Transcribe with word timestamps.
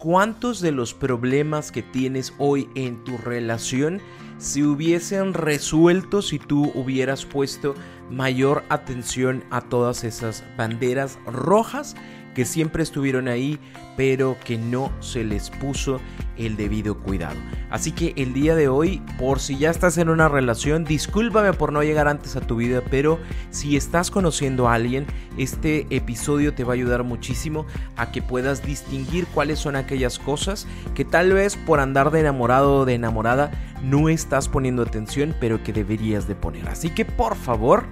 ¿Cuántos 0.00 0.62
de 0.62 0.72
los 0.72 0.94
problemas 0.94 1.70
que 1.70 1.82
tienes 1.82 2.32
hoy 2.38 2.70
en 2.74 3.04
tu 3.04 3.18
relación 3.18 4.00
se 4.38 4.64
hubiesen 4.64 5.34
resuelto 5.34 6.22
si 6.22 6.38
tú 6.38 6.72
hubieras 6.74 7.26
puesto 7.26 7.74
mayor 8.10 8.64
atención 8.70 9.44
a 9.50 9.60
todas 9.60 10.02
esas 10.04 10.42
banderas 10.56 11.18
rojas 11.26 11.96
que 12.34 12.44
siempre 12.44 12.82
estuvieron 12.82 13.28
ahí, 13.28 13.58
pero 13.96 14.36
que 14.44 14.56
no 14.56 14.92
se 15.00 15.24
les 15.24 15.50
puso 15.50 16.00
el 16.36 16.56
debido 16.56 16.98
cuidado. 16.98 17.36
Así 17.70 17.92
que 17.92 18.14
el 18.16 18.32
día 18.32 18.54
de 18.54 18.68
hoy, 18.68 19.02
por 19.18 19.40
si 19.40 19.58
ya 19.58 19.70
estás 19.70 19.98
en 19.98 20.08
una 20.08 20.28
relación, 20.28 20.84
discúlpame 20.84 21.52
por 21.52 21.72
no 21.72 21.82
llegar 21.82 22.08
antes 22.08 22.36
a 22.36 22.40
tu 22.40 22.56
vida, 22.56 22.82
pero 22.90 23.18
si 23.50 23.76
estás 23.76 24.10
conociendo 24.10 24.68
a 24.68 24.74
alguien, 24.74 25.06
este 25.36 25.86
episodio 25.90 26.54
te 26.54 26.64
va 26.64 26.72
a 26.72 26.74
ayudar 26.74 27.04
muchísimo 27.04 27.66
a 27.96 28.10
que 28.10 28.22
puedas 28.22 28.64
distinguir 28.64 29.26
cuáles 29.26 29.58
son 29.58 29.76
aquellas 29.76 30.18
cosas 30.18 30.66
que 30.94 31.04
tal 31.04 31.32
vez 31.32 31.56
por 31.56 31.80
andar 31.80 32.10
de 32.10 32.20
enamorado 32.20 32.76
o 32.78 32.84
de 32.84 32.94
enamorada 32.94 33.50
no 33.82 34.08
estás 34.08 34.48
poniendo 34.48 34.82
atención, 34.82 35.34
pero 35.40 35.62
que 35.62 35.72
deberías 35.72 36.26
de 36.26 36.34
poner. 36.34 36.68
Así 36.68 36.90
que 36.90 37.04
por 37.04 37.36
favor, 37.36 37.84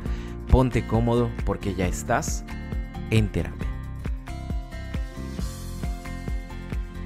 ponte 0.51 0.87
cómodo 0.87 1.31
porque 1.45 1.75
ya 1.75 1.87
estás 1.87 2.45
en 3.11 3.29
terapia. 3.29 3.68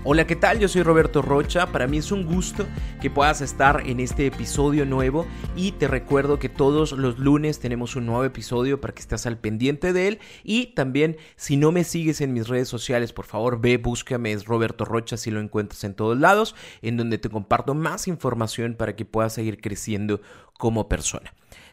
Hola, 0.05 0.27
¿qué 0.27 0.35
tal? 0.35 0.59
Yo 0.59 0.67
soy 0.67 0.83
Roberto 0.83 1.23
Rocha. 1.23 1.71
Para 1.71 1.87
mí 1.87 1.99
es 1.99 2.11
un 2.11 2.27
gusto 2.27 2.67
que 3.01 3.09
puedas 3.09 3.41
estar 3.41 3.85
en 3.87 4.01
este 4.01 4.27
episodio 4.27 4.85
nuevo 4.85 5.29
y 5.55 5.71
te 5.71 5.87
recuerdo 5.87 6.41
que 6.41 6.49
todos 6.49 6.91
los 6.91 7.21
lunes 7.21 7.61
tenemos 7.61 7.95
un 7.95 8.07
nuevo 8.07 8.25
episodio 8.25 8.81
para 8.81 8.93
que 8.95 9.01
estés 9.01 9.27
al 9.27 9.39
pendiente 9.39 9.93
de 9.93 10.09
él 10.09 10.19
y 10.43 10.75
también 10.75 11.19
si 11.37 11.57
no 11.57 11.71
me 11.71 11.85
sigues 11.85 12.21
en 12.21 12.33
mis 12.33 12.49
redes 12.49 12.67
sociales, 12.67 13.13
por 13.13 13.27
favor 13.27 13.61
ve, 13.61 13.77
búscame, 13.77 14.33
es 14.33 14.45
Roberto 14.45 14.85
Rocha 14.85 15.17
si 15.17 15.31
lo 15.31 15.39
encuentras 15.39 15.85
en 15.85 15.95
todos 15.95 16.19
lados, 16.19 16.57
en 16.83 16.97
donde 16.97 17.19
te 17.19 17.29
comparto 17.29 17.75
más 17.75 18.09
información 18.09 18.75
para 18.75 18.97
que 18.97 19.05
puedas 19.05 19.35
seguir 19.35 19.61
creciendo 19.61 20.21
como 20.59 20.89
persona. 20.89 21.33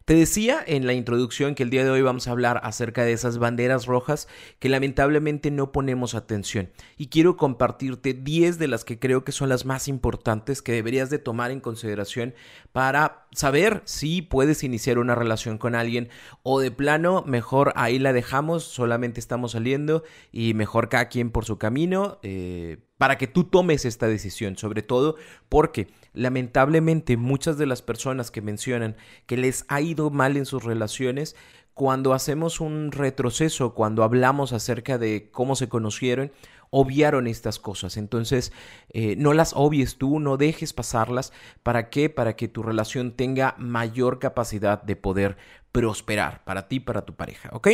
Te 0.09 0.15
decía 0.15 0.63
en 0.65 0.87
la 0.87 0.93
introducción 0.93 1.53
que 1.53 1.61
el 1.61 1.69
día 1.69 1.83
de 1.83 1.91
hoy 1.91 2.01
vamos 2.01 2.27
a 2.27 2.31
hablar 2.31 2.59
acerca 2.63 3.05
de 3.05 3.13
esas 3.13 3.37
banderas 3.37 3.85
rojas 3.85 4.27
que 4.57 4.67
lamentablemente 4.67 5.51
no 5.51 5.71
ponemos 5.71 6.15
atención 6.15 6.71
y 6.97 7.09
quiero 7.09 7.37
compartirte 7.37 8.15
10 8.15 8.57
de 8.57 8.67
las 8.67 8.83
que 8.85 8.97
creo 8.97 9.23
que 9.23 9.31
son 9.31 9.49
las 9.49 9.65
más 9.65 9.87
importantes 9.87 10.63
que 10.63 10.71
deberías 10.71 11.11
de 11.11 11.19
tomar 11.19 11.51
en 11.51 11.59
consideración 11.59 12.33
para 12.71 13.27
saber 13.33 13.83
si 13.85 14.23
puedes 14.23 14.63
iniciar 14.63 14.97
una 14.97 15.13
relación 15.13 15.59
con 15.59 15.75
alguien 15.75 16.09
o 16.41 16.59
de 16.59 16.71
plano 16.71 17.23
mejor 17.27 17.71
ahí 17.75 17.99
la 17.99 18.11
dejamos, 18.11 18.63
solamente 18.63 19.19
estamos 19.19 19.51
saliendo 19.51 20.03
y 20.31 20.55
mejor 20.55 20.89
cada 20.89 21.07
quien 21.09 21.29
por 21.29 21.45
su 21.45 21.59
camino. 21.59 22.17
Eh, 22.23 22.79
para 22.99 23.17
que 23.17 23.27
tú 23.27 23.45
tomes 23.45 23.85
esta 23.85 24.07
decisión, 24.07 24.57
sobre 24.57 24.83
todo 24.83 25.15
porque 25.47 25.87
lamentablemente 26.13 27.15
muchas 27.15 27.57
de 27.57 27.65
las 27.65 27.81
personas 27.81 28.29
que 28.29 28.41
mencionan 28.41 28.97
que 29.25 29.37
les 29.37 29.63
ha 29.69 29.79
ido 29.79 30.09
mal 30.09 30.35
en 30.35 30.45
sus 30.45 30.65
relaciones, 30.65 31.37
cuando 31.73 32.13
hacemos 32.13 32.59
un 32.59 32.91
retroceso, 32.91 33.73
cuando 33.73 34.03
hablamos 34.03 34.51
acerca 34.51 34.97
de 34.97 35.29
cómo 35.31 35.55
se 35.55 35.69
conocieron, 35.69 36.33
obviaron 36.71 37.25
estas 37.25 37.57
cosas. 37.57 37.95
Entonces, 37.95 38.51
eh, 38.89 39.15
no 39.17 39.31
las 39.31 39.53
obvies 39.55 39.97
tú, 39.97 40.19
no 40.19 40.35
dejes 40.35 40.73
pasarlas. 40.73 41.31
¿Para 41.63 41.89
qué? 41.89 42.09
Para 42.09 42.35
que 42.35 42.49
tu 42.49 42.63
relación 42.63 43.13
tenga 43.13 43.55
mayor 43.57 44.19
capacidad 44.19 44.83
de 44.83 44.97
poder 44.97 45.37
prosperar 45.71 46.43
para 46.43 46.67
ti, 46.67 46.81
para 46.81 47.05
tu 47.05 47.15
pareja. 47.15 47.49
¿Ok? 47.53 47.69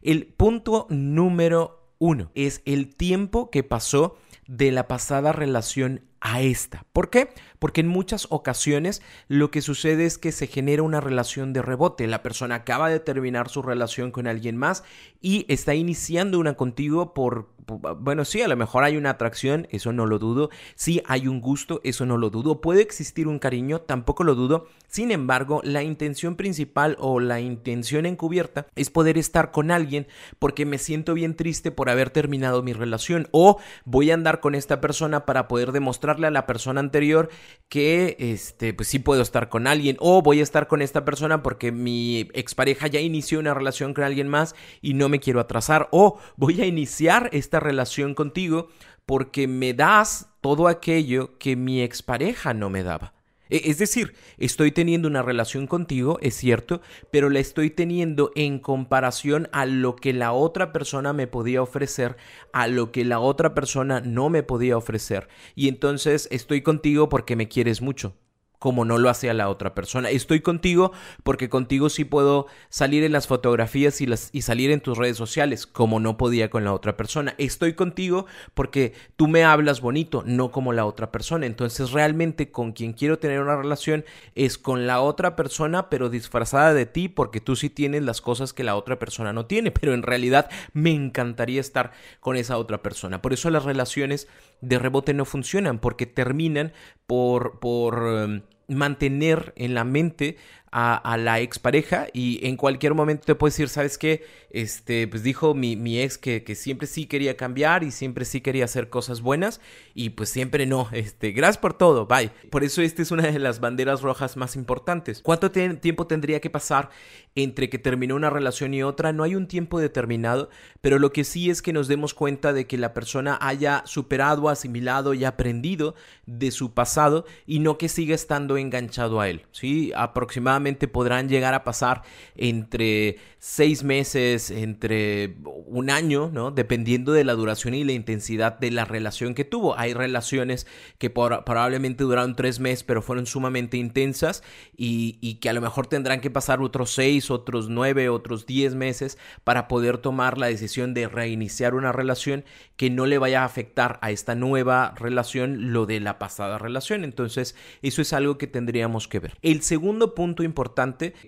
El 0.00 0.24
punto 0.24 0.86
número 0.88 1.92
uno 1.98 2.30
es 2.34 2.62
el 2.64 2.96
tiempo 2.96 3.50
que 3.50 3.62
pasó 3.62 4.16
de 4.50 4.72
la 4.72 4.88
pasada 4.88 5.30
relación 5.30 6.02
a 6.20 6.40
esta. 6.42 6.84
¿Por 6.92 7.08
qué? 7.08 7.32
Porque 7.60 7.82
en 7.82 7.86
muchas 7.86 8.26
ocasiones 8.30 9.02
lo 9.28 9.52
que 9.52 9.62
sucede 9.62 10.06
es 10.06 10.18
que 10.18 10.32
se 10.32 10.48
genera 10.48 10.82
una 10.82 11.00
relación 11.00 11.52
de 11.52 11.62
rebote. 11.62 12.08
La 12.08 12.24
persona 12.24 12.56
acaba 12.56 12.88
de 12.88 12.98
terminar 12.98 13.48
su 13.48 13.62
relación 13.62 14.10
con 14.10 14.26
alguien 14.26 14.56
más 14.56 14.82
y 15.20 15.46
está 15.48 15.74
iniciando 15.76 16.40
una 16.40 16.54
contigo 16.54 17.14
por, 17.14 17.50
bueno, 17.98 18.24
sí, 18.24 18.42
a 18.42 18.48
lo 18.48 18.56
mejor 18.56 18.84
hay 18.84 18.96
una 18.96 19.10
atracción, 19.10 19.68
eso 19.70 19.92
no 19.92 20.06
lo 20.06 20.18
dudo. 20.18 20.50
Sí, 20.74 21.02
hay 21.06 21.28
un 21.28 21.40
gusto, 21.40 21.80
eso 21.84 22.06
no 22.06 22.16
lo 22.16 22.30
dudo. 22.30 22.60
Puede 22.60 22.82
existir 22.82 23.28
un 23.28 23.38
cariño, 23.38 23.80
tampoco 23.80 24.24
lo 24.24 24.34
dudo. 24.34 24.66
Sin 24.88 25.12
embargo, 25.12 25.60
la 25.62 25.82
intención 25.82 26.34
principal 26.34 26.96
o 26.98 27.20
la 27.20 27.40
intención 27.40 28.06
encubierta 28.06 28.66
es 28.74 28.90
poder 28.90 29.18
estar 29.18 29.52
con 29.52 29.70
alguien 29.70 30.08
porque 30.38 30.66
me 30.66 30.78
siento 30.78 31.14
bien 31.14 31.36
triste 31.36 31.70
por 31.70 31.90
haber 31.90 32.10
terminado 32.10 32.62
mi 32.62 32.72
relación 32.72 33.28
o 33.30 33.58
voy 33.84 34.10
a 34.10 34.14
andar 34.14 34.40
con 34.40 34.54
esta 34.54 34.80
persona 34.80 35.26
para 35.26 35.46
poder 35.46 35.72
demostrarle 35.72 36.26
a 36.26 36.32
la 36.32 36.46
persona 36.46 36.80
anterior 36.80 37.28
que 37.68 38.16
este 38.18 38.74
pues 38.74 38.88
sí 38.88 38.98
puedo 38.98 39.22
estar 39.22 39.48
con 39.48 39.66
alguien 39.66 39.96
o 40.00 40.22
voy 40.22 40.40
a 40.40 40.42
estar 40.42 40.66
con 40.66 40.82
esta 40.82 41.04
persona 41.04 41.42
porque 41.42 41.72
mi 41.72 42.28
expareja 42.34 42.88
ya 42.88 43.00
inició 43.00 43.38
una 43.38 43.54
relación 43.54 43.94
con 43.94 44.04
alguien 44.04 44.28
más 44.28 44.54
y 44.82 44.94
no 44.94 45.08
me 45.08 45.20
quiero 45.20 45.40
atrasar 45.40 45.88
o 45.92 46.18
voy 46.36 46.60
a 46.60 46.66
iniciar 46.66 47.30
esta 47.32 47.60
relación 47.60 48.14
contigo 48.14 48.68
porque 49.06 49.46
me 49.46 49.74
das 49.74 50.30
todo 50.40 50.68
aquello 50.68 51.38
que 51.38 51.56
mi 51.56 51.82
expareja 51.82 52.54
no 52.54 52.70
me 52.70 52.82
daba. 52.82 53.19
E, 53.50 53.70
es 53.70 53.78
decir, 53.78 54.14
estoy 54.38 54.72
teniendo 54.72 55.08
una 55.08 55.22
relación 55.22 55.66
contigo, 55.66 56.18
es 56.22 56.34
cierto, 56.34 56.80
pero 57.10 57.28
la 57.28 57.40
estoy 57.40 57.70
teniendo 57.70 58.32
en 58.34 58.58
comparación 58.58 59.48
a 59.52 59.66
lo 59.66 59.96
que 59.96 60.12
la 60.12 60.32
otra 60.32 60.72
persona 60.72 61.12
me 61.12 61.26
podía 61.26 61.62
ofrecer, 61.62 62.16
a 62.52 62.68
lo 62.68 62.92
que 62.92 63.04
la 63.04 63.20
otra 63.20 63.54
persona 63.54 64.00
no 64.00 64.30
me 64.30 64.42
podía 64.42 64.76
ofrecer. 64.76 65.28
Y 65.54 65.68
entonces 65.68 66.28
estoy 66.30 66.62
contigo 66.62 67.08
porque 67.08 67.36
me 67.36 67.48
quieres 67.48 67.82
mucho 67.82 68.14
como 68.60 68.84
no 68.84 68.98
lo 68.98 69.08
hacía 69.08 69.34
la 69.34 69.48
otra 69.48 69.74
persona. 69.74 70.10
Estoy 70.10 70.40
contigo 70.40 70.92
porque 71.24 71.48
contigo 71.48 71.88
sí 71.88 72.04
puedo 72.04 72.46
salir 72.68 73.02
en 73.02 73.12
las 73.12 73.26
fotografías 73.26 74.02
y, 74.02 74.06
las, 74.06 74.28
y 74.32 74.42
salir 74.42 74.70
en 74.70 74.82
tus 74.82 74.98
redes 74.98 75.16
sociales, 75.16 75.66
como 75.66 75.98
no 75.98 76.18
podía 76.18 76.50
con 76.50 76.62
la 76.62 76.74
otra 76.74 76.94
persona. 76.94 77.34
Estoy 77.38 77.72
contigo 77.72 78.26
porque 78.52 78.92
tú 79.16 79.28
me 79.28 79.44
hablas 79.44 79.80
bonito, 79.80 80.22
no 80.26 80.52
como 80.52 80.74
la 80.74 80.84
otra 80.84 81.10
persona. 81.10 81.46
Entonces 81.46 81.90
realmente 81.92 82.52
con 82.52 82.72
quien 82.72 82.92
quiero 82.92 83.18
tener 83.18 83.40
una 83.40 83.56
relación 83.56 84.04
es 84.34 84.58
con 84.58 84.86
la 84.86 85.00
otra 85.00 85.36
persona, 85.36 85.88
pero 85.88 86.10
disfrazada 86.10 86.74
de 86.74 86.84
ti, 86.84 87.08
porque 87.08 87.40
tú 87.40 87.56
sí 87.56 87.70
tienes 87.70 88.02
las 88.02 88.20
cosas 88.20 88.52
que 88.52 88.62
la 88.62 88.76
otra 88.76 88.98
persona 88.98 89.32
no 89.32 89.46
tiene. 89.46 89.70
Pero 89.80 89.94
en 89.94 90.02
realidad 90.02 90.50
me 90.74 90.90
encantaría 90.90 91.62
estar 91.62 91.92
con 92.20 92.36
esa 92.36 92.58
otra 92.58 92.82
persona. 92.82 93.22
Por 93.22 93.32
eso 93.32 93.48
las 93.48 93.64
relaciones 93.64 94.28
de 94.60 94.78
rebote 94.78 95.14
no 95.14 95.24
funcionan, 95.24 95.78
porque 95.78 96.06
terminan 96.06 96.72
por... 97.06 97.58
por 97.60 98.04
em, 98.06 98.42
mantener 98.70 99.52
en 99.56 99.74
la 99.74 99.82
mente 99.82 100.36
a, 100.72 100.94
a, 100.96 101.16
la 101.16 101.40
expareja 101.40 102.06
y 102.12 102.46
en 102.46 102.56
cualquier 102.56 102.94
momento 102.94 103.24
te 103.26 103.34
puedes 103.34 103.54
decir, 103.54 103.68
¿sabes 103.68 103.98
qué? 103.98 104.24
Este, 104.50 105.06
pues 105.08 105.22
dijo 105.22 105.54
mi, 105.54 105.76
mi 105.76 106.00
ex 106.00 106.18
que, 106.18 106.42
que, 106.42 106.54
siempre 106.54 106.86
sí 106.86 107.06
quería 107.06 107.36
cambiar 107.36 107.82
y 107.84 107.90
siempre 107.90 108.24
sí 108.24 108.40
quería 108.40 108.64
hacer 108.64 108.88
cosas 108.88 109.20
buenas 109.20 109.60
y 109.94 110.10
pues 110.10 110.28
siempre 110.28 110.66
no. 110.66 110.88
Este, 111.00 111.32
gracias 111.32 111.58
por 111.58 111.72
todo, 111.74 112.06
bye. 112.06 112.30
Por 112.50 112.62
eso 112.62 112.82
esta 112.82 113.00
es 113.00 113.10
una 113.10 113.22
de 113.22 113.38
las 113.38 113.58
banderas 113.60 114.02
rojas 114.02 114.36
más 114.36 114.54
importantes. 114.54 115.22
¿Cuánto 115.22 115.50
tiempo 115.50 116.06
tendría 116.06 116.40
que 116.40 116.50
pasar 116.50 116.90
entre 117.34 117.70
que 117.70 117.78
terminó 117.78 118.16
una 118.16 118.28
relación 118.28 118.74
y 118.74 118.82
otra? 118.82 119.12
No 119.12 119.22
hay 119.22 119.34
un 119.34 119.46
tiempo 119.46 119.80
determinado, 119.80 120.50
pero 120.80 120.98
lo 120.98 121.12
que 121.12 121.24
sí 121.24 121.48
es 121.48 121.62
que 121.62 121.72
nos 121.72 121.88
demos 121.88 122.12
cuenta 122.12 122.52
de 122.52 122.66
que 122.66 122.76
la 122.76 122.92
persona 122.92 123.38
haya 123.40 123.82
superado, 123.86 124.48
asimilado 124.48 125.14
y 125.14 125.24
aprendido 125.24 125.94
de 126.26 126.50
su 126.50 126.74
pasado 126.74 127.24
y 127.46 127.60
no 127.60 127.78
que 127.78 127.88
siga 127.88 128.14
estando 128.14 128.58
enganchado 128.58 129.20
a 129.20 129.28
él. 129.28 129.46
¿sí? 129.52 129.92
Aproximadamente 129.96 130.59
podrán 130.88 131.28
llegar 131.28 131.54
a 131.54 131.64
pasar 131.64 132.02
entre 132.36 133.18
seis 133.38 133.82
meses, 133.84 134.50
entre 134.50 135.36
un 135.66 135.90
año, 135.90 136.30
¿no? 136.32 136.50
Dependiendo 136.50 137.12
de 137.12 137.24
la 137.24 137.32
duración 137.32 137.74
y 137.74 137.84
la 137.84 137.92
intensidad 137.92 138.58
de 138.58 138.70
la 138.70 138.84
relación 138.84 139.34
que 139.34 139.44
tuvo. 139.44 139.78
Hay 139.78 139.94
relaciones 139.94 140.66
que 140.98 141.10
probablemente 141.10 142.04
duraron 142.04 142.36
tres 142.36 142.60
meses, 142.60 142.84
pero 142.84 143.02
fueron 143.02 143.26
sumamente 143.26 143.76
intensas 143.76 144.42
y, 144.76 145.18
y, 145.20 145.36
que 145.36 145.48
a 145.48 145.52
lo 145.52 145.60
mejor 145.60 145.86
tendrán 145.86 146.20
que 146.20 146.30
pasar 146.30 146.60
otros 146.60 146.90
seis, 146.90 147.30
otros 147.30 147.68
nueve, 147.68 148.08
otros 148.08 148.46
diez 148.46 148.74
meses 148.74 149.18
para 149.44 149.68
poder 149.68 149.98
tomar 149.98 150.36
la 150.36 150.48
decisión 150.48 150.92
de 150.92 151.08
reiniciar 151.08 151.74
una 151.74 151.92
relación 151.92 152.44
que 152.76 152.90
no 152.90 153.06
le 153.06 153.18
vaya 153.18 153.42
a 153.42 153.46
afectar 153.46 153.98
a 154.02 154.10
esta 154.10 154.34
nueva 154.34 154.94
relación 154.96 155.72
lo 155.72 155.86
de 155.86 156.00
la 156.00 156.18
pasada 156.18 156.58
relación. 156.58 157.04
Entonces, 157.04 157.54
eso 157.82 158.02
es 158.02 158.12
algo 158.12 158.38
que 158.38 158.46
tendríamos 158.46 159.08
que 159.08 159.20
ver. 159.20 159.36
El 159.42 159.62
segundo 159.62 160.14
punto 160.14 160.42
importante 160.42 160.49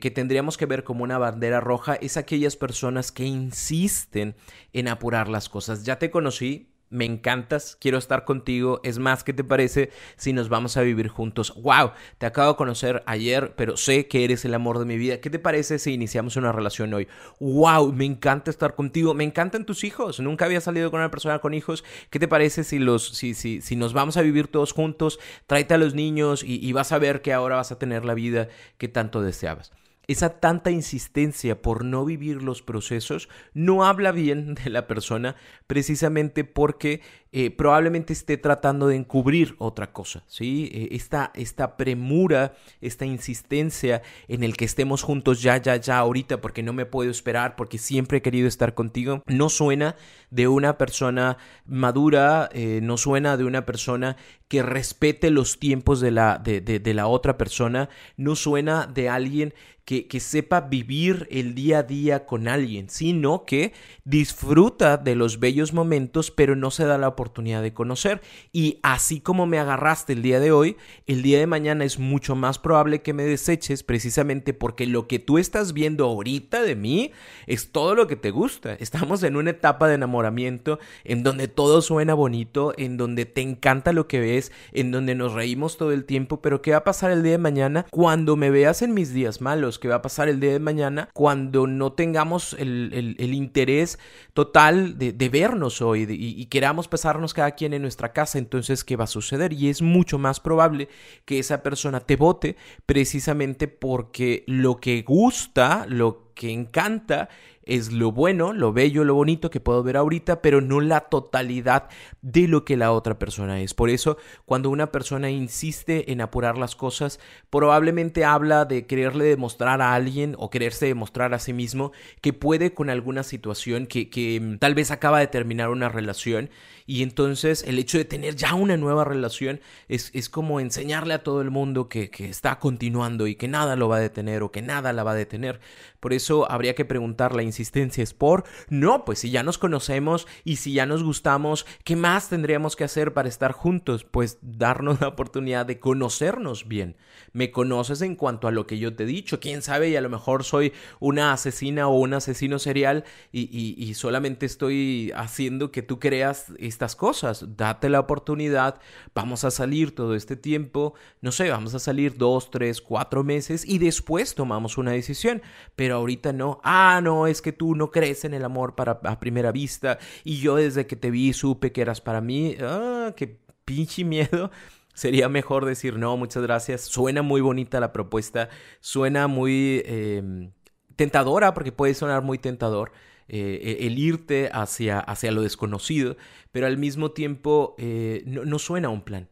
que 0.01 0.11
tendríamos 0.11 0.57
que 0.57 0.67
ver 0.67 0.85
como 0.85 1.05
una 1.05 1.19
bandera 1.19 1.61
roja 1.61 1.95
es 1.95 2.17
aquellas 2.17 2.57
personas 2.57 3.13
que 3.13 3.25
insisten 3.25 4.35
en 4.73 4.89
apurar 4.89 5.29
las 5.29 5.49
cosas. 5.49 5.85
Ya 5.85 5.99
te 5.99 6.11
conocí, 6.11 6.72
me 6.93 7.07
encantas, 7.07 7.77
quiero 7.81 7.99
estar 7.99 8.25
contigo. 8.25 8.81
Es 8.85 8.99
más, 8.99 9.25
¿qué 9.25 9.33
te 9.33 9.43
parece 9.43 9.91
si 10.17 10.33
nos 10.33 10.49
vamos 10.49 10.77
a 10.77 10.83
vivir 10.83 11.09
juntos? 11.09 11.55
¡Wow! 11.57 11.93
Te 12.19 12.27
acabo 12.27 12.53
de 12.53 12.57
conocer 12.57 13.03
ayer, 13.07 13.55
pero 13.57 13.77
sé 13.77 14.07
que 14.07 14.25
eres 14.25 14.45
el 14.45 14.55
amor 14.55 14.79
de 14.79 14.85
mi 14.85 14.99
vida. 14.99 15.21
¿Qué 15.21 15.31
te 15.31 15.39
parece 15.39 15.79
si 15.79 15.95
iniciamos 15.95 16.37
una 16.37 16.53
relación 16.53 16.93
hoy? 16.93 17.09
¡Wow! 17.41 17.93
Me 17.93 18.05
encanta 18.05 18.51
estar 18.51 18.75
contigo. 18.75 19.15
Me 19.15 19.25
encantan 19.25 19.65
tus 19.65 19.85
hijos. 19.85 20.21
Nunca 20.21 20.45
había 20.45 20.61
salido 20.61 20.91
con 20.91 21.01
una 21.01 21.11
persona 21.11 21.39
con 21.39 21.55
hijos. 21.55 21.83
¿Qué 22.11 22.19
te 22.19 22.29
parece 22.29 22.63
si, 22.63 22.79
los, 22.79 23.09
si, 23.09 23.35
si, 23.35 23.63
si 23.63 23.75
nos 23.75 23.95
vamos 23.95 24.19
a 24.19 24.23
vivir 24.23 24.49
todos 24.49 24.73
juntos? 24.73 25.19
Tráete 25.47 25.75
a 25.75 25.79
los 25.79 25.95
niños 25.95 26.45
y, 26.45 26.65
y 26.65 26.73
vas 26.73 26.93
a 26.93 26.99
ver 26.99 27.23
que 27.23 27.33
ahora 27.33 27.57
vas 27.57 27.73
a 27.73 27.79
tener 27.79 28.05
la 28.05 28.15
vida 28.15 28.49
que 28.77 28.89
tanto 28.89 29.23
deseabas 29.23 29.73
esa 30.13 30.41
tanta 30.41 30.71
insistencia 30.71 31.61
por 31.61 31.85
no 31.85 32.05
vivir 32.05 32.43
los 32.43 32.63
procesos 32.63 33.29
no 33.55 33.85
habla 33.85 34.13
bien 34.13 34.55
de 34.65 34.71
la 34.71 34.87
persona 34.87 35.37
precisamente 35.67 36.45
porque 36.45 37.01
eh, 37.35 37.51
probablemente 37.51 38.13
esté 38.13 38.37
tratando 38.37 38.89
de 38.89 38.97
encubrir 38.97 39.55
otra 39.57 39.91
cosa, 39.91 40.23
¿sí? 40.27 40.71
Eh, 40.71 40.89
esta, 40.93 41.31
esta 41.35 41.79
premura, 41.79 42.53
esta 42.83 43.07
insistencia 43.07 44.03
en 44.29 44.45
el 44.45 44.55
que 44.55 44.67
estemos 44.67 45.03
juntos 45.03 45.41
ya, 45.41 45.57
ya, 45.57 45.77
ya, 45.77 45.97
ahorita, 45.97 46.43
porque 46.43 46.63
no 46.63 46.75
me 46.75 46.85
puedo 46.85 47.11
esperar, 47.11 47.57
porque 47.57 47.79
siempre 47.79 48.19
he 48.19 48.23
querido 48.23 48.47
estar 48.47 48.75
contigo, 48.75 49.23
no 49.27 49.49
suena 49.49 49.97
de 50.31 50.47
una 50.47 50.77
persona 50.77 51.39
madura, 51.65 52.51
eh, 52.53 52.81
no 52.83 52.99
suena 52.99 53.39
de 53.39 53.45
una 53.45 53.65
persona 53.65 54.19
que 54.53 54.63
respete 54.63 55.31
los 55.31 55.59
tiempos 55.59 56.03
de 56.03 56.11
la, 56.11 56.37
de, 56.37 56.61
de 56.61 56.93
la 56.93 57.07
otra 57.07 57.39
persona, 57.39 57.89
no 58.19 58.37
suena 58.37 58.87
de 58.87 59.09
alguien 59.09 59.55
que, 59.85 60.07
que, 60.07 60.21
sepa 60.21 60.61
vivir 60.61 61.27
el 61.31 61.55
día 61.55 61.79
a 61.79 61.83
día 61.83 62.25
con 62.25 62.47
alguien, 62.47 62.89
sino 62.89 63.45
que 63.45 63.73
disfruta 64.05 64.97
de 64.97 65.17
los 65.17 65.41
bellos 65.41 65.73
momentos, 65.73 66.31
pero 66.31 66.55
no 66.55 66.71
se 66.71 66.85
da 66.85 66.99
la 66.99 67.09
oportunidad 67.09 67.63
de 67.63 67.75
conocer. 67.75 68.21
Y 68.53 68.79
así 68.83 69.21
como 69.21 69.47
me 69.47 69.59
agarraste 69.59 70.13
el 70.13 70.23
día 70.23 70.39
de 70.39 70.53
hoy, 70.53 70.77
el 71.07 71.23
día 71.23 71.39
de 71.39 71.47
mañana 71.47 71.85
es 71.85 71.99
mucho 71.99 72.37
más 72.37 72.59
probable 72.59 73.03
que 73.03 73.13
me 73.13 73.25
deseches 73.25 73.83
precisamente 73.83 74.55
porque 74.55 74.87
lo 74.87 75.09
que 75.09 75.19
tú 75.19 75.39
estás 75.39 75.73
viendo 75.73 76.05
ahorita 76.05 76.63
de 76.63 76.77
mí 76.77 77.11
es 77.47 77.73
todo 77.73 77.95
lo 77.95 78.07
que 78.07 78.17
te 78.17 78.31
gusta. 78.31 78.75
Estamos 78.75 79.23
en 79.25 79.37
una 79.37 79.51
etapa 79.51 79.89
de 79.89 79.95
enamoramiento 79.95 80.79
en 81.05 81.23
donde 81.23 81.49
todo 81.49 81.83
suena 81.83 82.15
bonito, 82.15 82.73
en 82.77 82.97
donde 82.97 83.25
te 83.27 83.41
encanta 83.41 83.93
lo 83.93 84.07
que 84.07 84.21
ves, 84.21 84.42
en 84.73 84.91
donde 84.91 85.15
nos 85.15 85.35
reímos 85.35 85.77
todo 85.77 85.93
el 85.93 86.05
tiempo, 86.05 86.43
pero 86.43 86.63
¿qué 86.63 86.73
va 86.73 86.79
a 86.79 86.85
pasar 86.85 87.11
el 87.11 87.23
día 87.23 87.33
de 87.33 87.39
mañana 87.39 87.87
cuando 87.91 88.35
me 88.37 88.51
veas 88.51 88.83
en 88.83 88.95
mis 88.95 89.13
días 89.13 89.41
malos? 89.41 89.63
que 89.79 89.89
va 89.89 89.97
a 89.97 90.03
pasar 90.03 90.29
el 90.29 90.41
día 90.41 90.53
de 90.53 90.59
mañana 90.59 91.09
cuando 91.13 91.67
no 91.67 91.93
tengamos 91.93 92.55
el, 92.59 93.35
interés 93.35 93.99
total 94.33 94.99
de, 94.99 95.29
vernos 95.29 95.83
hoy 95.83 96.07
y, 96.09 96.47
queramos 96.47 96.89
pasarnos 96.89 97.35
cada 97.35 97.53
quien 97.53 97.75
en 97.75 97.83
nuestra 97.83 98.13
casa. 98.13 98.39
Entonces, 98.39 98.85
¿qué 98.85 98.97
va 98.97 99.05
a 99.05 99.09
suceder? 99.09 99.53
Y 99.53 99.69
es 99.69 99.83
mucho 99.83 100.19
más 100.19 100.41
probable 100.41 100.89
que 101.25 101.39
esa 101.39 101.63
persona 101.63 102.01
te 102.01 102.17
vote 102.17 102.57
precisamente 102.87 103.69
porque 103.69 104.45
lo 104.47 104.79
que 104.79 105.03
gusta, 105.03 105.87
lo 105.89 106.33
que 106.35 106.51
encanta 106.51 107.29
es 107.65 107.93
lo 107.93 108.13
bueno, 108.13 108.53
lo 108.53 108.73
bello, 108.73 109.05
lo 109.05 109.15
bonito 109.15 109.51
que 109.51 109.61
puedo 109.61 109.83
ver 109.83 109.97
ahorita, 109.97 110.43
pero 110.43 110.61
no 110.61 110.81
la 110.81 111.01
totalidad 111.01 111.89
de 112.21 112.49
lo 112.49 112.65
que 112.65 112.77
la 112.77 112.93
otra 112.93 113.19
persona 113.19 113.61
es. 113.61 113.75
Por 113.75 113.91
eso, 113.91 114.17
cuando 114.45 114.71
una 114.71 114.93
persona 114.93 115.31
insiste 115.31 116.13
en 116.13 116.21
apurar 116.21 116.59
las 116.59 116.77
cosas, 116.77 117.21
probablemente 117.51 118.25
habla 118.25 118.65
de 118.65 118.87
quererle 118.87 119.25
demostrar 119.25 119.81
a 119.81 119.95
alguien 119.95 120.35
o 120.39 120.51
quererse 120.51 120.87
demostrar 120.87 121.35
a 121.35 121.39
sí 121.39 121.53
mismo 121.53 121.93
que 122.21 122.33
puede 122.33 122.75
con 122.75 122.91
alguna 122.91 123.23
situación 123.23 123.87
que, 123.87 124.11
que 124.11 124.41
mm, 124.41 124.59
tal 124.59 124.75
vez 124.75 124.91
acaba 124.91 125.21
de 125.21 125.27
terminar 125.27 125.71
una 125.71 125.89
relación 125.89 126.51
y 126.87 127.03
entonces 127.03 127.65
el 127.67 127.79
hecho 127.79 127.99
de 127.99 128.05
tener 128.05 128.37
ya 128.37 128.55
una 128.55 128.77
nueva 128.77 129.05
relación 129.05 129.61
es, 129.89 130.11
es 130.15 130.29
como 130.29 130.61
enseñarle 130.61 131.15
a 131.15 131.23
todo 131.23 131.41
el 131.41 131.51
mundo 131.51 131.89
que, 131.89 132.11
que, 132.11 132.29
está 132.29 132.59
continuando 132.59 133.27
y 133.27 133.35
que 133.37 133.49
nada 133.49 133.77
lo 133.77 133.89
va 133.89 133.97
a 133.97 134.01
detener 134.01 134.43
o 134.43 134.51
que 134.51 134.63
nada 134.63 134.93
la 134.93 135.05
va 135.05 135.13
a 135.13 135.15
detener. 135.15 135.61
Por 136.01 136.13
eso 136.13 136.51
habría 136.51 136.75
que 136.75 136.85
preguntar, 136.85 137.35
la 137.35 137.43
insistencia 137.53 138.03
es 138.03 138.15
por, 138.15 138.45
no, 138.69 139.05
pues 139.05 139.21
si 139.21 139.31
ya 139.31 139.43
nos 139.43 139.59
conocemos 139.59 140.27
y 140.45 140.57
si 140.57 140.73
ya 140.73 140.87
nos 140.87 141.05
gustamos, 141.05 141.67
¿qué 141.85 141.97
más 141.97 142.29
tendríamos 142.29 142.77
que 142.77 142.85
hacer 142.85 143.13
para 143.13 143.29
estar 143.29 143.53
juntos? 143.53 144.05
Pues 144.05 144.39
darnos 144.41 145.01
la 145.03 145.09
oportunidad 145.09 145.67
de 145.67 145.79
conocernos 145.79 146.67
bien. 146.67 146.97
Me 147.33 147.51
conoces 147.51 148.03
en 148.03 148.17
cuanto 148.17 148.49
a 148.49 148.51
lo 148.51 148.67
que 148.67 148.79
yo 148.79 148.95
te 148.95 149.05
he 149.05 149.07
dicho, 149.07 149.41
quién 149.41 149.63
sabe, 149.63 149.91
y 149.91 149.97
a 149.97 150.01
lo 150.01 150.09
mejor 150.09 150.45
soy 150.45 150.73
una 151.01 151.33
asesina 151.33 151.89
o 151.89 151.99
un 151.99 152.15
asesino 152.15 152.59
serial 152.59 153.05
y, 153.31 153.43
y, 153.53 153.95
solamente 153.95 154.47
estoy 154.47 155.13
haciendo 155.15 155.71
que 155.71 155.83
tú 155.83 155.99
creas 155.99 156.53
estas 156.59 156.97
cosas. 156.97 157.57
Date 157.57 157.89
la 157.89 158.01
oportunidad, 158.01 158.81
vamos 159.15 159.45
a 159.45 159.51
salir 159.51 159.95
todo 159.95 160.15
este 160.15 160.37
tiempo, 160.37 160.95
no 161.21 161.33
sé, 161.33 161.51
vamos 161.51 161.75
a 161.75 161.79
salir 161.79 162.17
dos, 162.17 162.51
tres, 162.51 162.81
cuatro 162.81 163.25
meses 163.25 163.65
y 163.67 163.79
después 163.79 164.35
tomamos 164.35 164.79
una 164.79 164.93
decisión. 164.93 165.43
Pero 165.77 165.97
ahorita 165.97 166.33
no, 166.33 166.61
ah, 166.65 167.01
no, 167.03 167.27
es 167.27 167.42
que 167.43 167.53
tú 167.53 167.75
no 167.75 167.91
crees 167.91 168.25
en 168.25 168.35
el 168.35 168.45
amor 168.45 168.75
para, 168.75 169.01
a 169.05 169.21
primera 169.21 169.53
vista 169.53 169.99
y 170.25 170.39
yo 170.41 170.57
desde 170.57 170.87
que 170.87 170.97
te 170.97 171.11
vi 171.11 171.33
supe 171.33 171.73
que 171.73 171.83
eras 171.83 172.01
para 172.01 172.21
mí, 172.21 172.57
ah, 172.61 173.13
qué 173.17 173.39
pinche 173.65 174.05
miedo. 174.05 174.51
Sería 174.95 175.29
mejor 175.29 175.65
decir 175.65 175.99
no, 175.99 176.17
muchas 176.17 176.43
gracias. 176.43 176.83
Suena 176.83 177.23
muy 177.23 177.41
bonita 177.41 177.81
la 177.81 177.93
propuesta, 177.93 178.51
suena 178.81 179.27
muy 179.27 179.83
em, 179.87 180.53
tentadora 180.97 181.55
porque 181.55 181.73
puede 181.73 181.95
sonar 181.95 182.23
muy 182.23 182.39
tentador. 182.39 182.93
Eh, 183.29 183.87
el 183.87 183.99
irte 183.99 184.51
hacia, 184.53 185.01
hacia 185.01 185.33
lo 185.33 185.41
desconocido, 185.43 186.17
pero 186.51 186.67
al 186.67 186.77
mismo 186.77 187.13
tiempo 187.13 187.75
eh, 187.79 188.23
no, 188.27 188.59
suena 188.59 188.91
un 188.91 189.03
plan. 189.03 189.29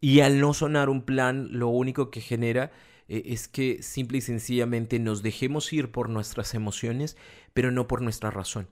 Y 0.00 0.20
al 0.20 0.40
no 0.40 0.54
sonar 0.54 0.88
un 0.88 1.02
plan, 1.02 1.48
lo 1.50 1.68
único 1.68 2.10
que 2.10 2.20
genera 2.20 2.70
eh, 3.10 3.22
es 3.26 3.48
que 3.48 3.82
simple 3.82 4.18
y 4.18 4.20
sencillamente 4.20 5.00
nos 5.00 5.22
dejemos 5.22 5.72
ir 5.72 5.90
por 5.90 6.08
nuestras 6.08 6.54
emociones, 6.54 7.16
pero 7.52 7.72
no 7.72 7.88
por 7.88 8.02
nuestra 8.02 8.30
razón. 8.30 8.68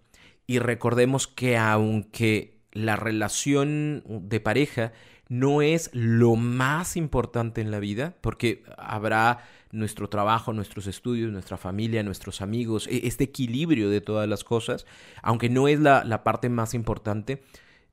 Y 0.46 0.60
recordemos 0.60 1.26
que 1.26 1.58
aunque 1.58 2.56
la 2.72 2.94
relación 2.94 4.04
de 4.06 4.40
pareja 4.40 4.92
no 5.28 5.60
es 5.60 5.90
lo 5.92 6.36
más 6.36 6.96
importante 6.96 7.60
en 7.60 7.70
la 7.70 7.80
vida, 7.80 8.16
porque 8.20 8.62
habrá 8.78 9.44
nuestro 9.72 10.08
trabajo, 10.08 10.52
nuestros 10.52 10.86
estudios, 10.86 11.30
nuestra 11.32 11.58
familia, 11.58 12.02
nuestros 12.02 12.40
amigos, 12.40 12.86
e, 12.86 13.06
este 13.08 13.24
equilibrio 13.24 13.90
de 13.90 14.00
todas 14.00 14.28
las 14.28 14.44
cosas, 14.44 14.86
aunque 15.22 15.50
no 15.50 15.68
es 15.68 15.80
la, 15.80 16.22
parte 16.22 16.48
más 16.48 16.74
importante, 16.74 17.42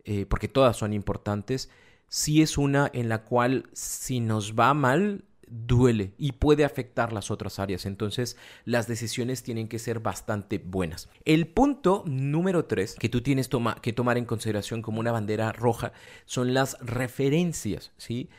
eh, 0.05 0.25
porque 0.27 0.47
todas 0.47 0.77
son 0.77 0.93
importantes, 0.93 1.69
sí 2.07 2.41
es 2.41 2.57
una 2.57 2.89
en 2.93 3.09
la 3.09 3.23
cual 3.23 3.67
si 3.73 4.19
nos 4.19 4.53
va 4.53 4.73
mal, 4.73 5.25
duele 5.47 6.13
y 6.17 6.33
puede 6.33 6.65
afectar 6.65 7.13
las 7.13 7.31
otras 7.31 7.59
áreas. 7.59 7.85
Entonces, 7.85 8.37
las 8.63 8.87
decisiones 8.87 9.43
tienen 9.43 9.67
que 9.67 9.79
ser 9.79 9.99
bastante 9.99 10.57
buenas. 10.57 11.09
El 11.23 11.47
punto 11.47 12.03
número 12.05 12.65
tres 12.65 12.95
que 12.99 13.09
tú 13.09 13.21
tienes 13.21 13.49
que 13.81 13.93
tomar 13.93 14.17
en 14.17 14.25
consideración 14.25 14.81
como 14.81 14.99
una 14.99 15.11
bandera 15.11 15.51
roja 15.51 15.93
son 16.25 16.53
las 16.53 16.77
referencias, 16.81 17.91
¿sí? 17.97 18.29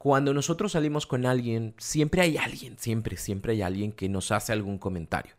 cuando 0.00 0.32
nosotros 0.32 0.72
salimos 0.72 1.06
con 1.06 1.26
alguien, 1.26 1.74
siempre 1.76 2.22
hay 2.22 2.38
alguien, 2.38 2.78
siempre, 2.78 3.18
siempre 3.18 3.52
hay 3.52 3.60
alguien 3.60 3.92
que 3.92 4.08
nos 4.08 4.32
hace 4.32 4.50
algún 4.50 4.78
comentario. 4.78 5.34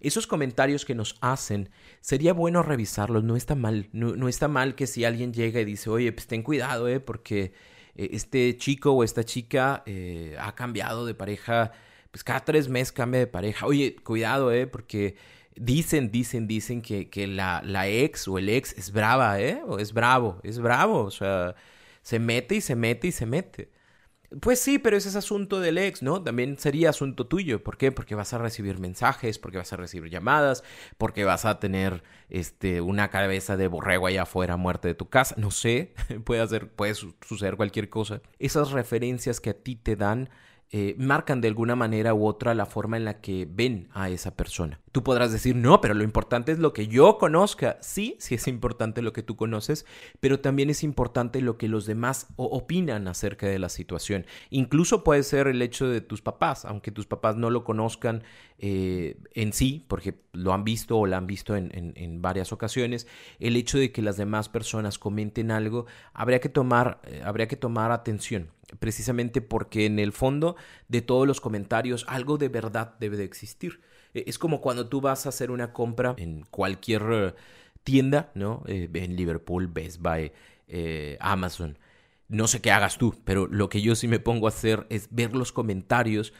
Esos 0.00 0.26
comentarios 0.26 0.84
que 0.84 0.94
nos 0.94 1.16
hacen, 1.22 1.70
sería 2.02 2.34
bueno 2.34 2.62
revisarlos, 2.62 3.24
no 3.24 3.36
está 3.36 3.54
mal, 3.54 3.88
no, 3.92 4.28
está 4.28 4.48
mal 4.48 4.74
que 4.74 4.86
si 4.86 5.06
alguien 5.06 5.32
llega 5.32 5.62
y 5.62 5.64
dice, 5.64 5.88
oye, 5.88 6.12
pues 6.12 6.26
ten 6.26 6.42
cuidado, 6.42 6.88
eh, 6.88 7.00
porque 7.00 7.54
este 7.94 8.56
chico 8.56 8.92
o 8.92 9.04
esta 9.04 9.24
chica 9.24 9.82
eh, 9.86 10.36
ha 10.38 10.54
cambiado 10.54 11.06
de 11.06 11.14
pareja, 11.14 11.72
pues 12.10 12.24
cada 12.24 12.40
tres 12.40 12.68
meses 12.68 12.92
cambia 12.92 13.20
de 13.20 13.26
pareja, 13.26 13.66
oye, 13.66 13.96
cuidado, 13.96 14.52
eh, 14.52 14.66
porque 14.66 15.16
dicen, 15.56 16.10
dicen, 16.10 16.46
dicen 16.46 16.82
que, 16.82 17.10
que 17.10 17.26
la, 17.26 17.62
la 17.64 17.88
ex 17.88 18.28
o 18.28 18.38
el 18.38 18.48
ex 18.48 18.72
es 18.78 18.92
brava, 18.92 19.40
eh, 19.40 19.60
es 19.78 19.92
bravo, 19.92 20.40
es 20.42 20.58
bravo, 20.58 21.04
o 21.04 21.10
sea, 21.10 21.54
se 22.02 22.18
mete 22.18 22.56
y 22.56 22.60
se 22.60 22.76
mete 22.76 23.08
y 23.08 23.12
se 23.12 23.26
mete. 23.26 23.70
Pues 24.40 24.60
sí, 24.60 24.78
pero 24.78 24.96
ese 24.96 25.08
es 25.08 25.16
asunto 25.16 25.60
del 25.60 25.78
ex, 25.78 26.02
¿no? 26.02 26.22
También 26.22 26.58
sería 26.58 26.90
asunto 26.90 27.26
tuyo. 27.26 27.62
¿Por 27.62 27.76
qué? 27.76 27.92
Porque 27.92 28.14
vas 28.14 28.32
a 28.32 28.38
recibir 28.38 28.78
mensajes, 28.78 29.38
porque 29.38 29.58
vas 29.58 29.72
a 29.72 29.76
recibir 29.76 30.10
llamadas, 30.10 30.64
porque 30.98 31.24
vas 31.24 31.44
a 31.44 31.58
tener 31.58 32.02
este, 32.30 32.80
una 32.80 33.10
cabeza 33.10 33.56
de 33.56 33.68
borrego 33.68 34.06
allá 34.06 34.22
afuera, 34.22 34.56
muerte 34.56 34.88
de 34.88 34.94
tu 34.94 35.08
casa. 35.08 35.34
No 35.38 35.50
sé, 35.50 35.94
puede, 36.24 36.40
hacer, 36.40 36.68
puede 36.70 36.94
suceder 36.94 37.56
cualquier 37.56 37.90
cosa. 37.90 38.22
Esas 38.38 38.70
referencias 38.70 39.40
que 39.40 39.50
a 39.50 39.54
ti 39.54 39.76
te 39.76 39.96
dan 39.96 40.30
eh, 40.74 40.94
marcan 40.96 41.42
de 41.42 41.48
alguna 41.48 41.76
manera 41.76 42.14
u 42.14 42.26
otra 42.26 42.54
la 42.54 42.64
forma 42.64 42.96
en 42.96 43.04
la 43.04 43.20
que 43.20 43.46
ven 43.46 43.90
a 43.92 44.08
esa 44.08 44.34
persona. 44.34 44.80
Tú 44.90 45.02
podrás 45.02 45.30
decir, 45.30 45.54
no, 45.54 45.82
pero 45.82 45.92
lo 45.92 46.02
importante 46.02 46.50
es 46.50 46.58
lo 46.58 46.72
que 46.72 46.88
yo 46.88 47.18
conozca. 47.18 47.76
Sí, 47.82 48.16
sí 48.18 48.36
es 48.36 48.48
importante 48.48 49.02
lo 49.02 49.12
que 49.12 49.22
tú 49.22 49.36
conoces, 49.36 49.84
pero 50.20 50.40
también 50.40 50.70
es 50.70 50.82
importante 50.82 51.42
lo 51.42 51.58
que 51.58 51.68
los 51.68 51.84
demás 51.84 52.28
opinan 52.36 53.06
acerca 53.06 53.46
de 53.46 53.58
la 53.58 53.68
situación. 53.68 54.24
Incluso 54.48 55.04
puede 55.04 55.24
ser 55.24 55.46
el 55.46 55.60
hecho 55.60 55.88
de 55.88 56.00
tus 56.00 56.22
papás, 56.22 56.64
aunque 56.64 56.90
tus 56.90 57.06
papás 57.06 57.36
no 57.36 57.50
lo 57.50 57.64
conozcan 57.64 58.22
eh, 58.58 59.18
en 59.34 59.52
sí, 59.52 59.84
porque 59.88 60.22
lo 60.32 60.54
han 60.54 60.64
visto 60.64 60.96
o 60.96 61.06
la 61.06 61.18
han 61.18 61.26
visto 61.26 61.54
en, 61.54 61.70
en, 61.74 62.22
varias 62.22 62.50
ocasiones, 62.50 63.06
el 63.40 63.56
hecho 63.56 63.76
de 63.76 63.92
que 63.92 64.00
las 64.00 64.16
demás 64.16 64.48
personas 64.48 64.98
comenten 64.98 65.50
algo, 65.50 65.84
habría 66.14 66.40
que 66.40 66.48
tomar, 66.48 67.00
eh, 67.04 67.20
habría 67.22 67.46
que 67.46 67.56
tomar 67.56 67.92
atención 67.92 68.48
precisamente 68.78 69.40
porque 69.40 69.86
en 69.86 69.98
el 69.98 70.12
fondo 70.12 70.56
de 70.88 71.02
todos 71.02 71.26
los 71.26 71.40
comentarios 71.40 72.04
algo 72.08 72.38
de 72.38 72.48
verdad 72.48 72.94
debe 72.98 73.16
de 73.16 73.24
existir. 73.24 73.80
E, 74.14 74.24
es 74.26 74.38
como 74.38 74.60
cuando 74.60 74.88
tú 74.88 75.00
vas 75.00 75.26
a 75.26 75.30
hacer 75.30 75.50
una 75.50 75.72
compra 75.72 76.14
en 76.18 76.44
cualquier 76.50 77.02
eh, 77.10 77.34
tienda, 77.84 78.30
¿no? 78.34 78.62
Eh, 78.66 78.88
en 78.92 79.16
Liverpool, 79.16 79.66
Best 79.66 80.00
Buy, 80.00 80.32
eh, 80.68 81.16
Amazon. 81.20 81.78
No 82.28 82.46
sé 82.48 82.60
qué 82.60 82.70
hagas 82.70 82.98
tú, 82.98 83.14
pero 83.24 83.46
lo 83.46 83.68
que 83.68 83.82
yo 83.82 83.94
sí 83.94 84.08
me 84.08 84.18
pongo 84.18 84.46
a 84.46 84.50
hacer 84.50 84.86
es 84.88 85.08
ver 85.10 85.34
los 85.34 85.52
comentarios 85.52 86.32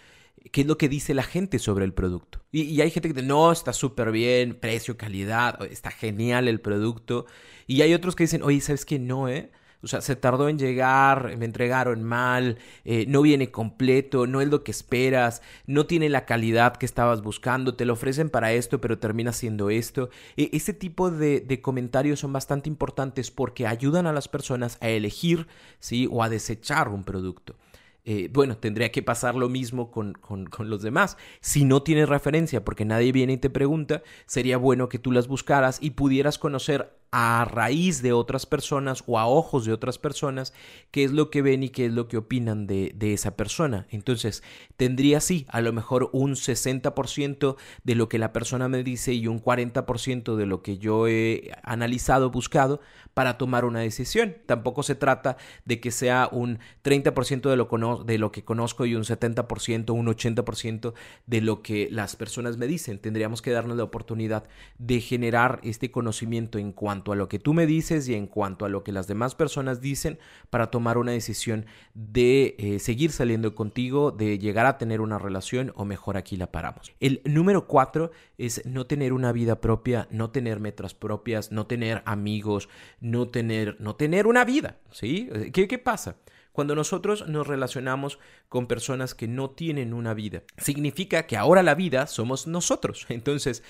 qué 0.51 0.63
es 0.63 0.67
lo 0.67 0.77
que 0.79 0.89
dice 0.89 1.15
la 1.15 1.23
gente 1.23 1.59
sobre 1.59 1.85
el 1.85 1.93
producto. 1.93 2.41
Y, 2.51 2.63
y 2.63 2.81
hay 2.81 2.91
gente 2.91 3.09
que 3.09 3.15
dice, 3.15 3.27
no, 3.27 3.53
está 3.53 3.73
súper 3.73 4.11
bien, 4.11 4.55
precio, 4.55 4.97
calidad, 4.97 5.63
está 5.71 5.91
genial 5.91 6.49
el 6.49 6.61
producto. 6.61 7.27
Y 7.67 7.83
hay 7.83 7.95
otros 7.95 8.17
que 8.17 8.25
dicen, 8.25 8.43
oye, 8.43 8.61
¿sabes 8.61 8.85
qué? 8.85 8.99
No, 8.99 9.29
¿eh? 9.29 9.51
O 9.83 9.89
sea, 9.89 10.01
se 10.01 10.15
tardó 10.15 10.49
en 10.49 10.59
llegar, 10.59 11.37
me 11.37 11.45
entregaron 11.45 12.05
mal, 12.05 12.59
eh, 12.85 13.05
no 13.09 13.23
viene 13.23 13.51
completo, 13.51 14.27
no 14.27 14.41
es 14.41 14.49
lo 14.49 14.63
que 14.63 14.71
esperas, 14.71 15.43
no 15.67 15.87
tiene 15.87 16.09
la 16.09 16.25
calidad 16.25 16.77
que 16.77 16.87
estabas 16.87 17.23
buscando, 17.23 17.75
te 17.75 17.85
lo 17.85 17.95
ofrecen 17.95 18.31
para 18.31 18.53
esto, 18.53 18.81
pero 18.81 18.99
termina 18.99 19.33
siendo 19.33 19.71
esto. 19.71 20.11
E 20.37 20.51
ese 20.53 20.73
tipo 20.73 21.11
de, 21.11 21.41
de, 21.41 21.61
comentarios 21.61 22.21
son 22.21 22.33
bastante 22.33 22.69
importantes 22.69 23.31
porque 23.31 23.67
ayudan 23.67 24.07
a 24.07 24.13
las 24.13 24.29
personas 24.29 24.79
a 24.81 24.89
elegir, 24.89 25.49
¿sí? 25.81 26.09
O 26.11 26.23
a 26.23 26.29
desechar 26.29 26.89
un 26.89 27.05
producto. 27.05 27.57
Eh, 28.05 28.29
bueno, 28.33 28.57
tendría 28.57 28.91
que 28.91 29.03
pasar 29.03 29.37
lo 29.37 29.49
mismo 29.49 29.93
con, 29.93 30.13
con, 30.15 30.47
con, 30.47 30.69
los 30.69 30.83
demás. 30.83 31.17
Si 31.41 31.65
no 31.65 31.83
tienes 31.83 32.09
referencia 32.09 32.65
porque 32.65 32.85
nadie 32.85 33.13
viene 33.13 33.35
y 33.35 33.37
te 33.37 33.51
pregunta, 33.51 34.03
sería 34.27 34.57
bueno 34.57 34.89
que 34.89 34.99
tú 34.99 35.13
las 35.13 35.29
buscaras 35.29 35.79
y 35.81 35.91
pudieras 35.91 36.39
conocer 36.39 37.02
a 37.13 37.45
raíz 37.45 38.01
de 38.01 38.15
otras 38.15 38.47
personas 38.47 39.05
o 39.07 39.19
a 39.19 39.27
ojos 39.27 39.67
de 39.67 39.73
otras 39.73 39.99
personas 39.99 40.55
qué 40.91 41.05
es 41.05 41.13
lo 41.13 41.31
que 41.31 41.43
ven 41.43 41.63
y 41.63 41.69
qué 41.69 41.87
es 41.87 41.93
lo 41.93 42.09
que 42.09 42.17
opinan 42.17 42.67
de, 42.67 42.93
de 42.95 43.13
esa 43.13 43.37
persona. 43.37 43.87
Entonces, 43.91 44.43
tendría 44.79 45.21
sí, 45.21 45.47
a 45.51 45.61
lo 45.61 45.75
mejor 45.75 46.09
un 46.13 46.33
60% 46.33 47.57
de 47.85 47.95
lo 47.95 48.09
que 48.09 48.19
la 48.19 48.33
persona 48.33 48.69
me 48.69 48.83
dice 48.83 49.13
y 49.13 49.27
un 49.27 49.43
40% 49.43 50.37
de 50.37 50.47
lo 50.47 50.63
que 50.63 50.79
yo 50.79 51.07
he 51.07 51.53
analizado, 51.63 52.31
buscado 52.31 52.81
para 53.13 53.37
tomar 53.37 53.67
una 53.67 53.81
decisión. 53.81 54.37
Tampoco 54.47 54.83
se 54.83 54.95
trata 54.95 55.37
de 55.67 55.81
que 55.81 55.91
sea 55.91 56.31
un 56.33 56.61
30% 56.83 57.51
de 57.51 57.57
lo, 57.57 58.05
de 58.05 58.19
lo 58.19 58.33
que 58.33 58.45
conozco 58.45 58.87
y 58.87 58.95
un 58.95 59.05
70%, 59.05 59.91
un 59.91 60.07
80% 60.07 60.95
de 61.27 61.41
lo 61.43 61.63
que 61.63 61.89
las 61.91 62.17
personas 62.17 62.57
me 62.57 62.67
dicen. 62.67 62.99
Tendríamos 62.99 63.43
que 63.43 63.51
darnos 63.51 63.77
la 63.77 63.85
oportunidad 63.85 64.45
de 64.79 65.01
generar 65.01 65.61
este 65.63 65.91
conocimiento 65.91 66.59
en 66.59 66.73
cuanto 66.73 67.02
a 67.11 67.17
lo 67.17 67.29
que 67.29 67.41
tú 67.41 67.55
me 67.55 67.67
dices 67.67 68.09
y 68.09 68.15
en 68.15 68.29
cuanto 68.29 68.65
a 68.65 68.69
lo 68.69 68.85
que 68.85 68.93
las 68.93 69.09
demás 69.09 69.35
personas 69.35 69.81
dicen 69.81 70.21
para 70.51 70.71
tomar 70.71 70.99
una 70.99 71.11
decisión 71.11 71.67
de 71.95 72.55
eh, 72.59 72.79
seguir 72.79 73.11
saliendo 73.11 73.57
contigo, 73.57 74.13
de 74.13 74.39
llegar 74.39 74.67
a 74.67 74.79
tener 74.79 75.01
una 75.01 75.19
relación 75.19 75.73
o 75.75 75.85
mejor 75.85 76.17
aquí 76.17 76.37
la 76.37 76.53
paramos. 76.53 76.93
El 77.01 77.21
número 77.25 77.67
cuatro 77.67 78.13
es 78.39 78.65
no 78.65 78.87
tener 78.87 79.13
una 79.13 79.33
vida 79.33 79.61
propia, 79.61 80.07
no 80.11 80.31
tener 80.31 80.61
metas 80.61 80.95
propias, 80.95 81.51
no 81.51 81.67
tener 81.67 82.03
amigos, 82.05 82.69
no 83.01 83.29
tener, 83.29 83.81
no 83.81 83.97
tener 83.97 84.29
una 84.29 84.45
vida, 84.45 84.79
¿sí? 84.93 85.29
¿Qué, 85.53 85.67
qué 85.67 85.79
pasa? 85.79 86.17
Cuando 86.53 86.75
nosotros 86.75 87.27
nos 87.29 87.47
relacionamos 87.47 88.19
con 88.51 88.67
personas 88.67 89.15
que 89.15 89.27
no 89.27 89.51
tienen 89.51 89.95
una 89.95 90.13
vida, 90.13 90.43
significa 90.59 91.27
que 91.27 91.39
ahora 91.39 91.63
la 91.63 91.75
vida 91.75 92.07
somos 92.07 92.47
nosotros. 92.47 93.07
Entonces, 93.09 93.63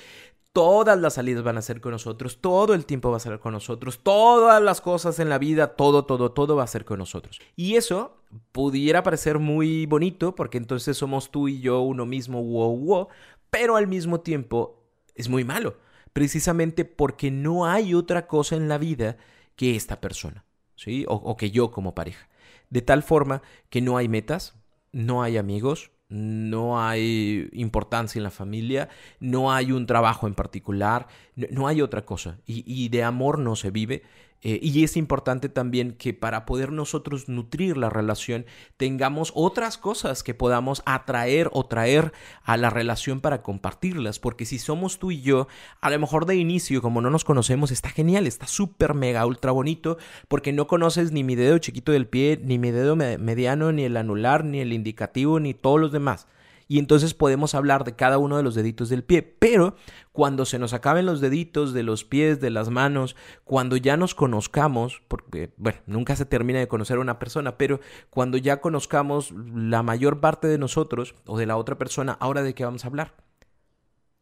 Todas 0.53 1.01
las 1.01 1.15
salidas 1.15 1.43
van 1.43 1.57
a 1.57 1.63
ser 1.63 1.81
con 1.81 1.93
nosotros, 1.93 2.39
todo 2.41 2.75
el 2.75 2.85
tiempo 2.85 3.11
va 3.11 3.17
a 3.17 3.21
ser 3.21 3.39
con 3.39 3.53
nosotros, 3.53 4.01
todas 4.03 4.63
las 4.63 4.83
cosas 4.83 5.19
en 5.19 5.31
la 5.31 5.39
vida, 5.39 5.77
todo, 5.77 6.05
todo, 6.05 6.33
todo 6.33 6.57
va 6.57 6.65
a 6.65 6.67
ser 6.67 6.85
con 6.85 6.99
nosotros. 6.99 7.41
Y 7.57 7.77
eso 7.77 8.19
pudiera 8.53 9.03
parecer 9.03 9.39
muy 9.39 9.87
bonito 9.87 10.35
porque 10.35 10.59
entonces 10.59 10.99
somos 10.99 11.31
tú 11.31 11.49
y 11.49 11.61
yo 11.61 11.81
uno 11.81 12.05
mismo, 12.05 12.43
wow, 12.43 12.77
wow, 12.77 13.09
pero 13.49 13.77
al 13.77 13.87
mismo 13.87 14.21
tiempo 14.21 14.83
es 15.15 15.31
muy 15.31 15.45
malo, 15.45 15.79
precisamente 16.13 16.85
porque 16.85 17.31
no 17.31 17.67
hay 17.67 17.95
otra 17.95 18.27
cosa 18.27 18.55
en 18.57 18.69
la 18.69 18.77
vida 18.77 19.17
que 19.57 19.75
esta 19.75 20.01
persona, 20.03 20.45
¿sí? 20.77 21.07
O, 21.09 21.15
o 21.15 21.37
que 21.37 21.51
yo 21.51 21.71
como 21.71 21.95
pareja. 21.95 22.29
De 22.69 22.83
tal 22.83 23.03
forma 23.03 23.43
que 23.71 23.81
no 23.81 23.97
hay 23.97 24.09
metas, 24.09 24.55
no 24.93 25.23
hay 25.23 25.39
amigos, 25.39 25.91
no 26.13 26.81
hay 26.81 27.49
importancia 27.53 28.19
en 28.19 28.25
la 28.25 28.31
familia, 28.31 28.91
no 29.19 29.53
hay 29.53 29.73
un 29.73 29.87
trabajo 29.87 30.27
en 30.27 30.35
particular, 30.35 31.09
no, 31.35 31.67
hay 31.67 31.81
otra 31.81 32.05
cosa. 32.05 32.39
Y, 32.47 32.65
y, 32.67 32.91
de 32.91 33.03
amor 33.03 33.39
no 33.39 33.57
se 33.57 33.71
vive, 33.71 34.03
eh, 34.43 34.59
y 34.61 34.83
es 34.83 34.97
importante 34.97 35.49
también 35.49 35.93
que 35.93 36.15
para 36.15 36.45
poder 36.45 36.73
nosotros 36.73 37.29
nutrir 37.29 37.77
la 37.77 37.91
relación 37.91 38.45
tengamos 38.77 39.33
otras 39.35 39.79
cosas 39.79 40.23
que 40.23 40.35
podamos 40.35 40.83
atraer 40.85 41.49
o 41.53 41.65
traer 41.65 42.13
a 42.43 42.57
la 42.57 42.69
relación 42.69 43.21
para 43.21 43.43
compartirlas. 43.43 44.19
Porque 44.19 44.45
si 44.45 44.59
somos 44.59 44.99
tú 44.99 45.13
y 45.13 45.23
yo, 45.23 45.47
a 45.81 45.91
lo 45.91 45.99
mejor 45.99 46.27
de 46.27 46.37
inicio, 46.37 46.83
como 46.83 47.01
no 47.01 47.11
nos 47.11 47.25
conocemos, 47.25 47.71
está 47.71 47.91
genial, 47.91 48.27
está 48.27 48.47
súper 48.47 48.95
mega 48.95 49.25
ultra 49.27 49.53
bonito 49.53 49.97
porque 50.29 50.53
no 50.53 50.67
conoces 50.67 51.13
ni 51.13 51.23
mi 51.23 51.37
dedo 51.37 51.59
chiquito 51.59 51.93
del 51.93 52.09
pie, 52.09 52.41
ni 52.43 52.59
mi 52.59 52.73
dedo 52.73 52.97
mediano, 52.97 53.73
ni 53.73 53.85
el 53.85 53.97
anular, 53.97 54.45
ni 54.45 54.61
el 54.61 54.73
indicativo, 54.73 55.39
ni 55.39 55.55
todos 55.55 55.81
los 55.81 55.93
demás 55.93 56.27
y 56.69 56.79
entonces 56.79 57.15
podemos 57.15 57.55
hablar 57.55 57.85
de 57.85 57.95
cada 57.95 58.19
uno 58.19 58.37
de 58.37 58.43
los 58.43 58.55
deditos 58.55 58.89
del 58.89 59.05
pie. 59.05 59.23
Pero 59.23 59.77
cuando 60.13 60.45
se 60.45 60.59
nos 60.59 60.73
acaben 60.73 61.07
los 61.07 61.21
deditos 61.21 61.73
de 61.73 61.83
los 61.83 62.05
pies, 62.05 62.41
de 62.41 62.51
las 62.51 62.71
manos, 62.71 63.17
cuando 63.45 63.77
ya 63.77 63.97
nos 63.97 64.15
conozcamos, 64.15 65.03
porque, 65.09 65.53
bueno, 65.57 65.81
nunca 65.87 66.17
se 66.17 66.27
termina 66.27 66.59
de 66.59 66.69
conocer 66.69 66.99
a 66.99 67.01
una 67.01 67.19
persona, 67.19 67.59
pero 67.59 67.81
cuando 68.11 68.37
ya 68.37 68.61
conozcamos 68.61 69.33
la 69.33 69.83
mayor 69.83 70.21
parte 70.21 70.49
de 70.49 70.59
nosotros 70.59 71.15
o 71.27 71.39
de 71.39 71.47
la 71.47 71.57
otra 71.57 71.79
persona, 71.79 72.17
ahora 72.21 72.43
de 72.43 72.55
qué 72.55 72.65
vamos 72.65 72.85
a 72.85 72.89
hablar 72.89 73.15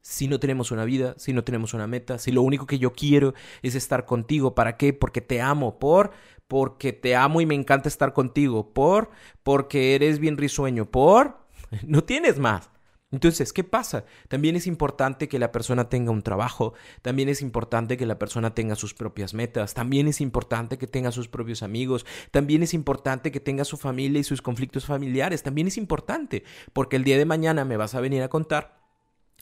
si 0.02 0.28
no 0.28 0.40
tenemos 0.40 0.70
una 0.70 0.84
vida, 0.84 1.14
si 1.18 1.32
no 1.32 1.44
tenemos 1.44 1.74
una 1.74 1.86
meta, 1.86 2.18
si 2.18 2.32
lo 2.32 2.42
único 2.42 2.66
que 2.66 2.78
yo 2.78 2.92
quiero 2.92 3.34
es 3.62 3.74
estar 3.74 4.06
contigo, 4.06 4.54
¿para 4.54 4.76
qué? 4.76 4.92
Porque 4.92 5.20
te 5.20 5.40
amo, 5.40 5.78
por, 5.78 6.10
porque 6.48 6.92
te 6.92 7.14
amo 7.16 7.40
y 7.40 7.46
me 7.46 7.54
encanta 7.54 7.88
estar 7.88 8.12
contigo, 8.12 8.72
por, 8.72 9.10
porque 9.42 9.94
eres 9.94 10.18
bien 10.18 10.36
risueño, 10.36 10.90
por, 10.90 11.38
no 11.86 12.04
tienes 12.04 12.38
más. 12.38 12.70
Entonces, 13.12 13.52
¿qué 13.52 13.64
pasa? 13.64 14.04
También 14.28 14.54
es 14.54 14.68
importante 14.68 15.28
que 15.28 15.40
la 15.40 15.50
persona 15.50 15.88
tenga 15.88 16.12
un 16.12 16.22
trabajo, 16.22 16.74
también 17.02 17.28
es 17.28 17.42
importante 17.42 17.96
que 17.96 18.06
la 18.06 18.20
persona 18.20 18.54
tenga 18.54 18.76
sus 18.76 18.94
propias 18.94 19.34
metas, 19.34 19.74
también 19.74 20.06
es 20.06 20.20
importante 20.20 20.78
que 20.78 20.86
tenga 20.86 21.10
sus 21.10 21.26
propios 21.26 21.64
amigos, 21.64 22.06
también 22.30 22.62
es 22.62 22.72
importante 22.72 23.32
que 23.32 23.40
tenga 23.40 23.64
su 23.64 23.76
familia 23.76 24.20
y 24.20 24.24
sus 24.24 24.42
conflictos 24.42 24.86
familiares, 24.86 25.42
también 25.42 25.66
es 25.66 25.76
importante, 25.76 26.44
porque 26.72 26.94
el 26.94 27.02
día 27.02 27.18
de 27.18 27.24
mañana 27.24 27.64
me 27.64 27.76
vas 27.76 27.96
a 27.96 28.00
venir 28.00 28.22
a 28.22 28.28
contar 28.28 28.79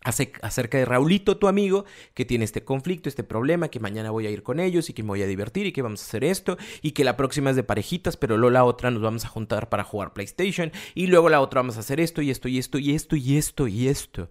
acerca 0.02 0.78
de 0.78 0.84
Raulito, 0.84 1.36
tu 1.38 1.48
amigo, 1.48 1.84
que 2.14 2.24
tiene 2.24 2.44
este 2.44 2.64
conflicto, 2.64 3.08
este 3.08 3.24
problema, 3.24 3.68
que 3.68 3.80
mañana 3.80 4.10
voy 4.10 4.26
a 4.26 4.30
ir 4.30 4.42
con 4.42 4.60
ellos 4.60 4.88
y 4.90 4.92
que 4.92 5.02
me 5.02 5.08
voy 5.08 5.22
a 5.22 5.26
divertir 5.26 5.66
y 5.66 5.72
que 5.72 5.82
vamos 5.82 6.02
a 6.02 6.06
hacer 6.06 6.24
esto 6.24 6.56
y 6.82 6.92
que 6.92 7.04
la 7.04 7.16
próxima 7.16 7.50
es 7.50 7.56
de 7.56 7.64
parejitas, 7.64 8.16
pero 8.16 8.36
luego 8.36 8.52
la 8.52 8.64
otra 8.64 8.90
nos 8.90 9.02
vamos 9.02 9.24
a 9.24 9.28
juntar 9.28 9.68
para 9.68 9.84
jugar 9.84 10.12
PlayStation 10.12 10.72
y 10.94 11.08
luego 11.08 11.28
la 11.28 11.40
otra 11.40 11.60
vamos 11.60 11.76
a 11.76 11.80
hacer 11.80 12.00
esto 12.00 12.22
y 12.22 12.30
esto 12.30 12.48
y 12.48 12.58
esto 12.58 12.78
y 12.78 12.94
esto 12.94 13.16
y 13.16 13.36
esto 13.36 13.68
y 13.68 13.88
esto. 13.88 14.30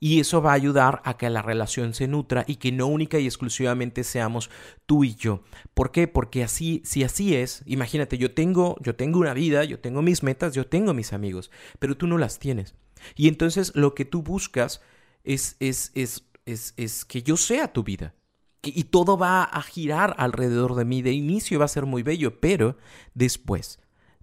Y 0.00 0.20
eso 0.20 0.42
va 0.42 0.50
a 0.50 0.54
ayudar 0.54 1.00
a 1.04 1.16
que 1.16 1.30
la 1.30 1.40
relación 1.40 1.94
se 1.94 2.08
nutra 2.08 2.44
y 2.46 2.56
que 2.56 2.72
no 2.72 2.86
única 2.88 3.18
y 3.18 3.24
exclusivamente 3.24 4.04
seamos 4.04 4.50
tú 4.84 5.02
y 5.02 5.14
yo. 5.14 5.44
¿Por 5.72 5.92
qué? 5.92 6.08
Porque 6.08 6.44
así, 6.44 6.82
si 6.84 7.04
así 7.04 7.34
es, 7.34 7.62
imagínate, 7.64 8.18
yo 8.18 8.34
tengo, 8.34 8.76
yo 8.82 8.96
tengo 8.96 9.18
una 9.18 9.32
vida, 9.32 9.64
yo 9.64 9.78
tengo 9.78 10.02
mis 10.02 10.22
metas, 10.22 10.52
yo 10.52 10.66
tengo 10.66 10.92
mis 10.92 11.14
amigos, 11.14 11.50
pero 11.78 11.96
tú 11.96 12.06
no 12.06 12.18
las 12.18 12.38
tienes. 12.38 12.74
Y 13.14 13.28
entonces 13.28 13.72
lo 13.74 13.94
que 13.94 14.04
tú 14.04 14.22
buscas 14.22 14.80
es, 15.24 15.56
es, 15.60 15.92
es, 15.94 16.24
es, 16.46 16.74
es 16.76 17.04
que 17.04 17.22
yo 17.22 17.36
sea 17.36 17.72
tu 17.72 17.82
vida. 17.82 18.14
Y 18.62 18.84
todo 18.84 19.18
va 19.18 19.44
a 19.44 19.60
girar 19.62 20.14
alrededor 20.16 20.74
de 20.74 20.86
mí. 20.86 21.02
De 21.02 21.12
inicio 21.12 21.58
va 21.58 21.66
a 21.66 21.68
ser 21.68 21.84
muy 21.84 22.02
bello, 22.02 22.40
pero 22.40 22.78
después 23.12 23.78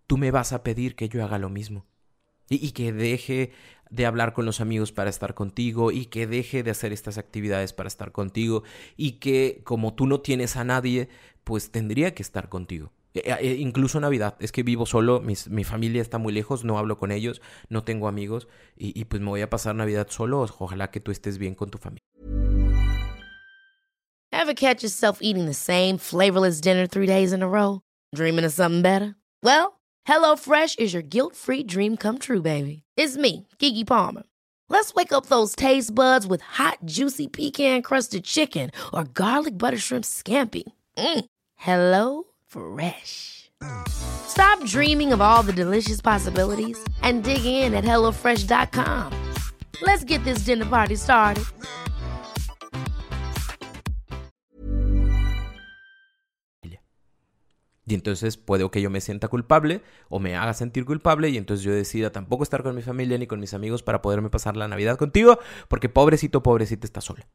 tú 0.07 0.17
me 0.17 0.31
vas 0.31 0.51
a 0.51 0.63
pedir 0.63 0.95
que 0.95 1.09
yo 1.09 1.23
haga 1.23 1.37
lo 1.37 1.49
mismo. 1.49 1.85
Y, 2.49 2.65
y 2.65 2.71
que 2.71 2.91
deje 2.91 3.51
de 3.91 4.05
hablar 4.05 4.33
con 4.33 4.45
los 4.45 4.61
amigos 4.61 4.91
para 4.91 5.09
estar 5.09 5.35
contigo 5.35 5.91
y 5.91 6.05
que 6.05 6.25
deje 6.25 6.63
de 6.63 6.71
hacer 6.71 6.93
estas 6.93 7.17
actividades 7.17 7.73
para 7.73 7.87
estar 7.87 8.11
contigo 8.11 8.63
y 8.97 9.13
que 9.13 9.61
como 9.63 9.93
tú 9.93 10.07
no 10.07 10.21
tienes 10.21 10.55
a 10.55 10.63
nadie, 10.63 11.09
pues 11.43 11.71
tendría 11.71 12.15
que 12.15 12.23
estar 12.23 12.49
contigo. 12.49 12.91
E, 13.13 13.31
e, 13.39 13.55
incluso 13.55 13.99
Navidad, 13.99 14.35
es 14.39 14.51
que 14.51 14.63
vivo 14.63 14.85
solo, 14.85 15.21
mi 15.21 15.63
familia 15.63 16.01
está 16.01 16.17
muy 16.17 16.33
lejos, 16.33 16.63
no 16.63 16.77
hablo 16.77 16.97
con 16.97 17.11
ellos, 17.11 17.41
no 17.69 17.83
tengo 17.83 18.07
amigos 18.07 18.47
y, 18.77 18.99
y 18.99 19.05
pues 19.05 19.21
me 19.21 19.29
voy 19.29 19.41
a 19.41 19.49
pasar 19.49 19.75
Navidad 19.75 20.07
solo. 20.09 20.45
Ojalá 20.59 20.91
que 20.91 20.99
tú 20.99 21.11
estés 21.11 21.37
bien 21.37 21.55
con 21.55 21.69
tu 21.69 21.77
familia. 21.77 22.01
Ever 24.33 24.53
catch 24.53 24.81
yourself 24.81 25.19
eating 25.21 25.45
the 25.45 25.53
same 25.53 25.97
flavorless 25.97 26.61
dinner 26.61 26.87
three 26.87 27.05
days 27.05 27.33
in 27.33 27.43
a 27.43 27.47
row? 27.47 27.81
Dreaming 28.15 28.45
of 28.45 28.53
something 28.53 28.81
better? 28.81 29.15
Well, 29.43 29.79
HelloFresh 30.07 30.79
is 30.79 30.93
your 30.93 31.03
guilt-free 31.03 31.63
dream 31.63 31.97
come 31.97 32.17
true, 32.17 32.41
baby. 32.41 32.83
It's 32.95 33.17
me, 33.17 33.47
Kiki 33.59 33.83
Palmer. 33.83 34.23
Let's 34.69 34.93
wake 34.93 35.11
up 35.11 35.25
those 35.25 35.53
taste 35.53 35.93
buds 35.93 36.25
with 36.25 36.41
hot, 36.41 36.79
juicy 36.85 37.27
pecan-crusted 37.27 38.23
chicken 38.23 38.71
or 38.93 39.03
garlic 39.03 39.57
butter 39.57 39.77
shrimp 39.77 40.05
scampi. 40.05 40.63
Mm. 40.97 41.25
Hello 41.57 42.30
Fresh. 42.51 43.49
Stop 43.87 44.61
dreaming 44.65 45.13
of 45.13 45.21
all 45.21 45.41
the 45.41 45.53
delicious 45.53 46.01
possibilities 46.01 46.77
and 47.01 47.23
dig 47.23 47.45
in 47.45 47.73
at 47.73 47.85
HelloFresh.com. 47.85 49.13
Let's 49.81 50.03
get 50.03 50.21
this 50.25 50.39
dinner 50.45 50.65
party 50.65 50.97
started. 50.97 51.45
Y 57.85 57.93
entonces 57.93 58.37
puede 58.37 58.69
que 58.69 58.81
yo 58.81 58.89
me 58.89 59.01
sienta 59.01 59.27
culpable 59.27 59.81
o 60.07 60.19
me 60.19 60.35
haga 60.35 60.53
sentir 60.53 60.85
culpable 60.85 61.29
y 61.29 61.37
entonces 61.37 61.63
yo 61.65 61.73
decida 61.73 62.11
tampoco 62.11 62.43
estar 62.43 62.63
con 62.63 62.73
mi 62.75 62.81
familia 62.81 63.17
ni 63.17 63.27
con 63.27 63.39
mis 63.39 63.53
amigos 63.53 63.83
para 63.83 64.01
poderme 64.01 64.29
pasar 64.29 64.55
la 64.55 64.69
Navidad 64.69 64.97
contigo 64.97 65.39
porque 65.67 65.89
pobrecito, 65.89 66.41
pobrecita 66.41 66.85
está 66.85 67.01
sola. 67.01 67.27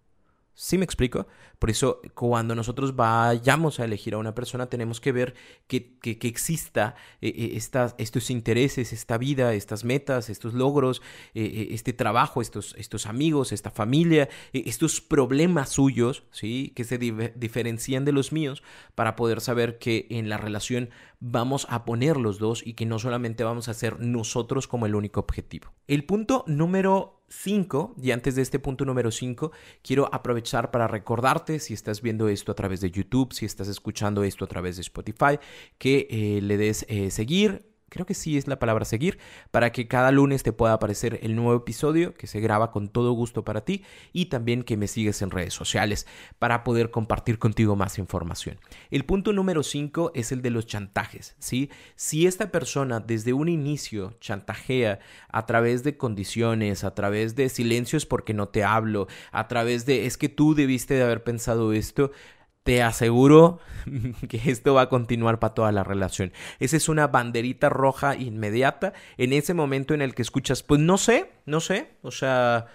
¿Sí 0.59 0.79
me 0.79 0.87
explico? 0.87 1.27
Por 1.59 1.69
eso, 1.69 2.01
cuando 2.15 2.55
nosotros 2.55 2.97
vayamos 2.97 3.79
a 3.79 3.85
elegir 3.85 4.15
a 4.15 4.19
una 4.19 4.35
persona, 4.35 4.71
tenemos 4.71 5.03
que 5.03 5.13
ver 5.13 5.35
que, 5.67 5.99
que, 5.99 6.17
exista 6.27 6.95
eh, 7.21 7.29
eh, 7.55 7.93
estos 7.99 8.31
intereses, 8.31 8.95
esta 8.95 9.19
vida, 9.19 9.53
estas 9.53 9.85
metas, 9.85 10.31
estos 10.31 10.55
logros, 10.55 11.03
eh, 11.35 11.69
este 11.73 11.93
trabajo, 11.93 12.41
estos, 12.41 12.75
estos 12.79 13.05
amigos, 13.05 13.53
esta 13.53 13.71
familia, 13.71 14.31
estos 14.55 15.03
problemas 15.03 15.69
suyos, 15.69 16.23
¿sí? 16.31 16.73
Que 16.75 16.85
se 16.85 16.97
diferencian 16.97 18.07
de 18.07 18.13
los 18.13 18.33
míos 18.33 18.63
para 18.95 19.15
poder 19.15 19.43
saber 19.43 19.77
que 19.77 20.07
en 20.09 20.31
la 20.31 20.39
relación 20.39 20.89
vamos 21.21 21.67
a 21.69 21.85
poner 21.85 22.17
los 22.17 22.39
dos 22.39 22.67
y 22.67 22.73
que 22.73 22.87
no 22.87 22.99
solamente 22.99 23.45
vamos 23.45 23.69
a 23.69 23.75
ser 23.75 24.01
nosotros 24.01 24.69
como 24.69 24.87
el 24.87 24.95
único 24.95 25.21
objetivo. 25.21 25.73
El 25.87 26.05
punto 26.05 26.45
número 26.47 27.16
5, 27.29 27.95
y 28.01 28.11
antes 28.11 28.35
de 28.35 28.43
este 28.43 28.59
punto 28.59 28.85
número 28.85 29.11
5, 29.11 29.53
quiero 29.83 30.09
aprovechar 30.13 30.71
para 30.71 30.89
recordarte, 30.89 31.59
si 31.59 31.75
estás 31.75 32.03
viendo 32.03 32.29
esto 32.29 32.53
a 32.53 32.55
través 32.55 32.81
de 32.81 32.91
YouTube, 32.91 33.33
si 33.33 33.47
estás 33.47 33.69
escuchando 33.69 34.25
esto 34.25 34.45
a 34.45 34.49
través 34.49 34.77
de 34.77 34.83
Spotify, 34.83 35.39
que 35.79 36.07
eh, 36.11 36.41
le 36.43 36.57
des 36.57 36.87
eh, 36.89 37.11
seguir 37.11 37.76
creo 37.89 38.07
que 38.07 38.15
sí 38.15 38.37
es 38.37 38.49
la 38.49 38.59
palabra 38.59 38.85
seguir, 38.85 39.19
para 39.51 39.71
que 39.71 39.87
cada 39.89 40.11
lunes 40.11 40.43
te 40.43 40.53
pueda 40.53 40.73
aparecer 40.73 41.21
el 41.23 41.37
nuevo 41.37 41.55
episodio 41.55 42.15
que 42.15 42.27
se 42.27 42.41
graba 42.41 42.71
con 42.71 42.89
todo 42.89 43.13
gusto 43.13 43.45
para 43.45 43.65
ti 43.65 43.85
y 44.13 44.27
también 44.27 44.63
que 44.63 44.77
me 44.77 44.89
sigues 44.89 45.23
en 45.23 45.31
redes 45.31 45.55
sociales 45.55 46.07
para 46.39 46.65
poder 46.65 46.91
compartir 46.91 47.39
contigo 47.39 47.77
más 47.77 47.99
información. 47.99 48.59
El 48.91 49.05
punto 49.05 49.33
número 49.33 49.63
5 49.63 50.13
es 50.15 50.33
el 50.33 50.43
de 50.43 50.51
los 50.51 50.67
chantajes, 50.67 51.37
¿sí? 51.39 51.71
Si 51.95 52.27
esta 52.27 52.51
persona 52.51 53.01
desde 53.01 53.33
un 53.33 53.49
inicio 53.49 54.15
chantajea 54.21 54.99
a 55.29 55.47
través 55.47 55.85
de 55.85 55.97
condiciones, 55.97 56.85
a 56.85 56.95
través 56.95 57.37
de 57.37 57.49
silencios 57.49 58.07
porque 58.07 58.35
no 58.35 58.49
te 58.49 58.65
hablo, 58.65 59.07
a 59.33 59.49
través 59.49 59.87
de 59.87 60.07
es 60.07 60.17
que 60.17 60.29
tú 60.29 60.55
debiste 60.55 60.95
de 60.95 61.03
haber 61.05 61.23
pensado 61.23 61.73
esto, 61.73 62.11
te 62.67 62.83
aseguro 62.83 63.61
que 64.29 64.51
esto 64.51 64.75
va 64.75 64.83
a 64.83 64.89
continuar 64.89 65.39
para 65.39 65.55
toda 65.55 65.73
la 65.73 65.85
relación. 65.85 66.33
Esa 66.59 66.77
es 66.77 66.89
una 66.89 67.07
banderita 67.07 67.69
roja 67.69 68.17
inmediata 68.17 68.93
en 69.17 69.33
ese 69.33 69.55
momento 69.55 69.95
en 69.95 70.03
el 70.03 70.15
que 70.15 70.23
escuchas, 70.23 70.65
pues 70.65 70.81
no 70.81 70.99
sé, 70.99 71.31
no 71.47 71.61
sé, 71.61 71.93
o 72.03 72.11
sea, 72.11 72.67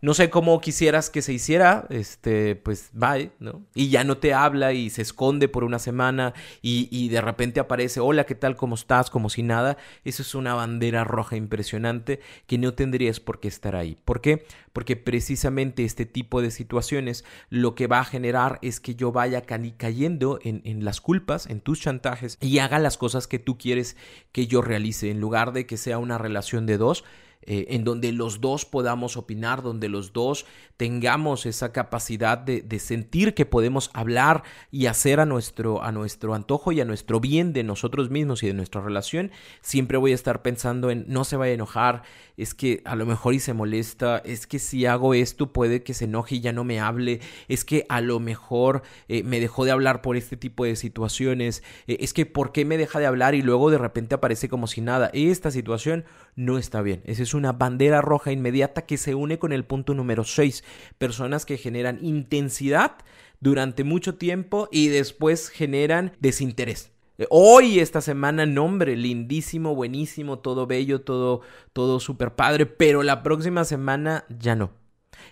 no 0.00 0.14
sé 0.14 0.30
cómo 0.30 0.60
quisieras 0.60 1.10
que 1.10 1.22
se 1.22 1.32
hiciera, 1.32 1.86
este, 1.90 2.56
pues 2.56 2.90
bye, 2.92 3.32
¿no? 3.40 3.62
Y 3.74 3.88
ya 3.88 4.04
no 4.04 4.18
te 4.18 4.32
habla 4.32 4.72
y 4.72 4.90
se 4.90 5.02
esconde 5.02 5.48
por 5.48 5.64
una 5.64 5.78
semana 5.78 6.34
y, 6.62 6.88
y, 6.90 7.08
de 7.08 7.20
repente 7.20 7.60
aparece, 7.60 8.00
hola, 8.00 8.24
¿qué 8.24 8.34
tal? 8.34 8.56
¿Cómo 8.56 8.74
estás? 8.74 9.10
Como 9.10 9.28
si 9.28 9.42
nada. 9.42 9.76
Eso 10.04 10.22
es 10.22 10.34
una 10.34 10.54
bandera 10.54 11.04
roja 11.04 11.36
impresionante 11.36 12.20
que 12.46 12.58
no 12.58 12.74
tendrías 12.74 13.20
por 13.20 13.40
qué 13.40 13.48
estar 13.48 13.74
ahí. 13.74 13.98
¿Por 14.04 14.20
qué? 14.20 14.46
Porque 14.72 14.96
precisamente 14.96 15.84
este 15.84 16.06
tipo 16.06 16.40
de 16.42 16.50
situaciones 16.50 17.24
lo 17.50 17.74
que 17.74 17.86
va 17.86 18.00
a 18.00 18.04
generar 18.04 18.58
es 18.62 18.80
que 18.80 18.94
yo 18.94 19.10
vaya 19.10 19.42
cayendo 19.42 20.38
en, 20.42 20.62
en 20.64 20.84
las 20.84 21.00
culpas, 21.00 21.46
en 21.46 21.60
tus 21.60 21.80
chantajes 21.80 22.38
y 22.40 22.58
haga 22.58 22.78
las 22.78 22.96
cosas 22.96 23.26
que 23.26 23.38
tú 23.38 23.58
quieres 23.58 23.96
que 24.32 24.46
yo 24.46 24.62
realice 24.62 25.10
en 25.10 25.20
lugar 25.20 25.52
de 25.52 25.66
que 25.66 25.76
sea 25.76 25.98
una 25.98 26.18
relación 26.18 26.66
de 26.66 26.78
dos 26.78 27.04
eh, 27.42 27.66
en 27.70 27.84
donde 27.84 28.12
los 28.12 28.40
dos 28.40 28.64
podamos 28.64 29.16
opinar, 29.16 29.62
donde 29.62 29.88
los 29.88 30.12
dos 30.12 30.44
tengamos 30.76 31.46
esa 31.46 31.72
capacidad 31.72 32.38
de, 32.38 32.78
sentir 32.78 33.34
que 33.34 33.46
podemos 33.46 33.90
hablar 33.94 34.44
y 34.70 34.86
hacer 34.86 35.18
a 35.18 35.26
nuestro, 35.26 35.82
a 35.82 35.90
nuestro 35.90 36.34
antojo 36.34 36.70
y 36.70 36.80
a 36.80 36.84
nuestro 36.84 37.18
bien 37.20 37.52
de 37.52 37.64
nosotros 37.64 38.10
mismos 38.10 38.42
y 38.42 38.46
de 38.46 38.54
nuestra 38.54 38.80
relación, 38.80 39.32
siempre 39.60 39.98
voy 39.98 40.12
a 40.12 40.14
estar 40.14 40.42
pensando 40.42 40.90
en 40.90 41.04
no 41.08 41.24
se 41.24 41.36
vaya 41.36 41.50
a 41.50 41.54
enojar, 41.54 42.02
es 42.36 42.54
que 42.54 42.82
a 42.84 42.94
lo 42.94 43.06
mejor 43.06 43.34
y 43.34 43.40
se 43.40 43.54
molesta, 43.54 44.18
es 44.18 44.46
que 44.46 44.60
si 44.60 44.86
hago 44.86 45.14
esto 45.14 45.52
puede 45.52 45.82
que 45.82 45.94
se 45.94 46.04
enoje 46.04 46.36
y 46.36 46.40
ya 46.40 46.52
no 46.52 46.62
me 46.62 46.78
hable, 46.78 47.20
es 47.48 47.64
que 47.64 47.84
a 47.88 48.00
lo 48.00 48.20
mejor 48.20 48.82
eh, 49.08 49.24
me 49.24 49.40
dejó 49.40 49.64
de 49.64 49.72
hablar 49.72 50.00
por 50.00 50.16
este 50.16 50.36
tipo 50.36 50.64
de 50.64 50.76
situaciones, 50.76 51.64
eh, 51.88 51.96
es 52.00 52.12
que 52.12 52.24
por 52.26 52.52
qué 52.52 52.64
me 52.64 52.76
deja 52.76 53.00
de 53.00 53.06
hablar 53.06 53.34
y 53.34 53.42
luego 53.42 53.70
de 53.70 53.78
repente 53.78 54.14
aparece 54.14 54.48
como 54.48 54.68
si 54.68 54.80
nada, 54.80 55.10
esta 55.12 55.50
situación 55.50 56.04
no 56.36 56.58
está 56.58 56.82
bien, 56.82 57.02
esa 57.04 57.24
es 57.24 57.34
una 57.38 57.52
bandera 57.52 58.02
roja 58.02 58.32
inmediata 58.32 58.84
que 58.84 58.98
se 58.98 59.14
une 59.14 59.38
con 59.38 59.52
el 59.52 59.64
punto 59.64 59.94
número 59.94 60.24
6, 60.24 60.62
personas 60.98 61.46
que 61.46 61.56
generan 61.56 61.98
intensidad 62.04 62.96
durante 63.40 63.84
mucho 63.84 64.16
tiempo 64.16 64.68
y 64.70 64.88
después 64.88 65.48
generan 65.48 66.12
desinterés. 66.20 66.92
Eh, 67.18 67.26
hoy, 67.30 67.80
esta 67.80 68.00
semana, 68.00 68.46
nombre, 68.46 68.96
lindísimo, 68.96 69.74
buenísimo, 69.74 70.38
todo 70.38 70.66
bello, 70.66 71.00
todo, 71.00 71.40
todo 71.72 72.00
super 72.00 72.34
padre, 72.34 72.66
pero 72.66 73.02
la 73.02 73.22
próxima 73.22 73.64
semana 73.64 74.24
ya 74.28 74.54
no. 74.54 74.70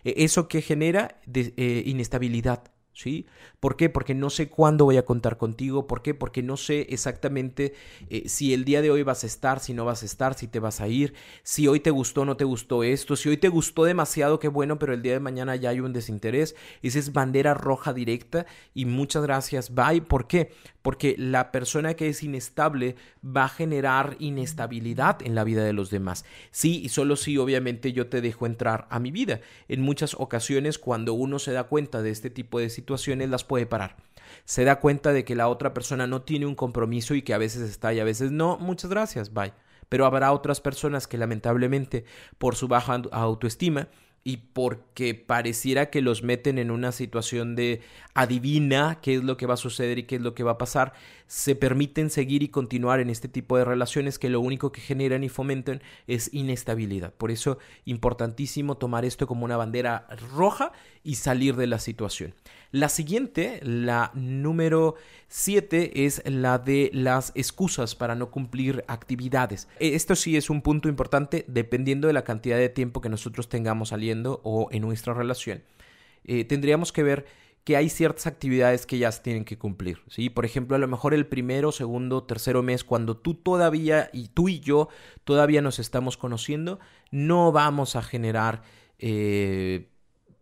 E, 0.04 0.24
¿Eso 0.24 0.48
que 0.48 0.62
genera? 0.62 1.20
De, 1.26 1.54
eh, 1.56 1.82
inestabilidad, 1.86 2.64
¿sí? 2.96 3.26
¿Por 3.60 3.76
qué? 3.76 3.90
Porque 3.90 4.14
no 4.14 4.30
sé 4.30 4.48
cuándo 4.48 4.86
voy 4.86 4.96
a 4.96 5.04
contar 5.04 5.36
contigo. 5.36 5.86
¿Por 5.86 6.02
qué? 6.02 6.14
Porque 6.14 6.42
no 6.42 6.56
sé 6.56 6.86
exactamente 6.88 7.74
eh, 8.08 8.28
si 8.28 8.54
el 8.54 8.64
día 8.64 8.80
de 8.80 8.90
hoy 8.90 9.02
vas 9.02 9.22
a 9.22 9.26
estar, 9.26 9.60
si 9.60 9.74
no 9.74 9.84
vas 9.84 10.02
a 10.02 10.06
estar, 10.06 10.34
si 10.34 10.48
te 10.48 10.60
vas 10.60 10.80
a 10.80 10.88
ir, 10.88 11.12
si 11.42 11.68
hoy 11.68 11.80
te 11.80 11.90
gustó 11.90 12.24
no 12.24 12.36
te 12.36 12.44
gustó 12.44 12.82
esto, 12.82 13.14
si 13.14 13.28
hoy 13.28 13.36
te 13.36 13.48
gustó 13.48 13.84
demasiado, 13.84 14.38
qué 14.38 14.48
bueno, 14.48 14.78
pero 14.78 14.94
el 14.94 15.02
día 15.02 15.12
de 15.12 15.20
mañana 15.20 15.56
ya 15.56 15.70
hay 15.70 15.80
un 15.80 15.92
desinterés. 15.92 16.56
Esa 16.82 16.98
es 16.98 17.12
bandera 17.12 17.52
roja 17.52 17.92
directa 17.92 18.46
y 18.72 18.86
muchas 18.86 19.22
gracias, 19.22 19.74
bye. 19.74 20.00
¿Por 20.00 20.26
qué? 20.26 20.52
Porque 20.86 21.16
la 21.18 21.50
persona 21.50 21.94
que 21.94 22.08
es 22.08 22.22
inestable 22.22 22.94
va 23.24 23.46
a 23.46 23.48
generar 23.48 24.14
inestabilidad 24.20 25.20
en 25.20 25.34
la 25.34 25.42
vida 25.42 25.64
de 25.64 25.72
los 25.72 25.90
demás. 25.90 26.24
Sí, 26.52 26.80
y 26.80 26.90
solo 26.90 27.16
si 27.16 27.38
obviamente 27.38 27.92
yo 27.92 28.06
te 28.06 28.20
dejo 28.20 28.46
entrar 28.46 28.86
a 28.88 29.00
mi 29.00 29.10
vida. 29.10 29.40
En 29.66 29.82
muchas 29.82 30.14
ocasiones, 30.14 30.78
cuando 30.78 31.12
uno 31.12 31.40
se 31.40 31.50
da 31.50 31.64
cuenta 31.64 32.02
de 32.02 32.10
este 32.10 32.30
tipo 32.30 32.60
de 32.60 32.70
situaciones, 32.70 33.30
las 33.30 33.42
puede 33.42 33.66
parar. 33.66 33.96
Se 34.44 34.62
da 34.62 34.78
cuenta 34.78 35.12
de 35.12 35.24
que 35.24 35.34
la 35.34 35.48
otra 35.48 35.74
persona 35.74 36.06
no 36.06 36.22
tiene 36.22 36.46
un 36.46 36.54
compromiso 36.54 37.16
y 37.16 37.22
que 37.22 37.34
a 37.34 37.38
veces 37.38 37.68
está 37.68 37.92
y 37.92 37.98
a 37.98 38.04
veces 38.04 38.30
no. 38.30 38.56
Muchas 38.56 38.88
gracias, 38.88 39.34
bye. 39.34 39.54
Pero 39.88 40.06
habrá 40.06 40.30
otras 40.30 40.60
personas 40.60 41.08
que 41.08 41.18
lamentablemente 41.18 42.04
por 42.38 42.54
su 42.54 42.68
baja 42.68 43.02
autoestima 43.10 43.88
y 44.26 44.38
porque 44.38 45.14
pareciera 45.14 45.88
que 45.88 46.02
los 46.02 46.24
meten 46.24 46.58
en 46.58 46.72
una 46.72 46.90
situación 46.90 47.54
de 47.54 47.80
adivina 48.12 48.98
qué 49.00 49.14
es 49.14 49.22
lo 49.22 49.36
que 49.36 49.46
va 49.46 49.54
a 49.54 49.56
suceder 49.56 50.00
y 50.00 50.02
qué 50.02 50.16
es 50.16 50.20
lo 50.20 50.34
que 50.34 50.42
va 50.42 50.52
a 50.52 50.58
pasar, 50.58 50.94
se 51.26 51.56
permiten 51.56 52.10
seguir 52.10 52.42
y 52.42 52.48
continuar 52.48 53.00
en 53.00 53.10
este 53.10 53.28
tipo 53.28 53.56
de 53.58 53.64
relaciones 53.64 54.18
que 54.18 54.28
lo 54.28 54.40
único 54.40 54.72
que 54.72 54.80
generan 54.80 55.24
y 55.24 55.28
fomentan 55.28 55.82
es 56.06 56.32
inestabilidad. 56.32 57.12
Por 57.12 57.30
eso, 57.30 57.58
importantísimo 57.84 58.76
tomar 58.76 59.04
esto 59.04 59.26
como 59.26 59.44
una 59.44 59.56
bandera 59.56 60.06
roja 60.32 60.72
y 61.02 61.16
salir 61.16 61.56
de 61.56 61.66
la 61.66 61.78
situación. 61.78 62.34
La 62.70 62.88
siguiente, 62.88 63.60
la 63.62 64.10
número 64.14 64.94
7, 65.28 66.04
es 66.04 66.22
la 66.26 66.58
de 66.58 66.90
las 66.92 67.32
excusas 67.34 67.94
para 67.94 68.14
no 68.14 68.30
cumplir 68.30 68.84
actividades. 68.86 69.68
E, 69.80 69.94
esto 69.94 70.14
sí 70.14 70.36
es 70.36 70.50
un 70.50 70.62
punto 70.62 70.88
importante 70.88 71.44
dependiendo 71.48 72.06
de 72.06 72.12
la 72.12 72.24
cantidad 72.24 72.58
de 72.58 72.68
tiempo 72.68 73.00
que 73.00 73.08
nosotros 73.08 73.48
tengamos 73.48 73.88
saliendo 73.90 74.40
o 74.44 74.68
en 74.70 74.82
nuestra 74.82 75.14
relación. 75.14 75.62
Eh, 76.24 76.44
tendríamos 76.44 76.92
que 76.92 77.02
ver 77.02 77.26
que 77.66 77.76
hay 77.76 77.88
ciertas 77.88 78.28
actividades 78.28 78.86
que 78.86 78.96
ya 78.96 79.10
se 79.10 79.22
tienen 79.22 79.44
que 79.44 79.58
cumplir, 79.58 79.98
¿sí? 80.06 80.30
Por 80.30 80.44
ejemplo, 80.44 80.76
a 80.76 80.78
lo 80.78 80.86
mejor 80.86 81.14
el 81.14 81.26
primero, 81.26 81.72
segundo, 81.72 82.22
tercero 82.22 82.62
mes, 82.62 82.84
cuando 82.84 83.16
tú 83.16 83.34
todavía, 83.34 84.08
y 84.12 84.28
tú 84.28 84.48
y 84.48 84.60
yo 84.60 84.88
todavía 85.24 85.60
nos 85.62 85.80
estamos 85.80 86.16
conociendo, 86.16 86.78
no 87.10 87.50
vamos 87.50 87.96
a 87.96 88.02
generar 88.02 88.62
eh, 89.00 89.88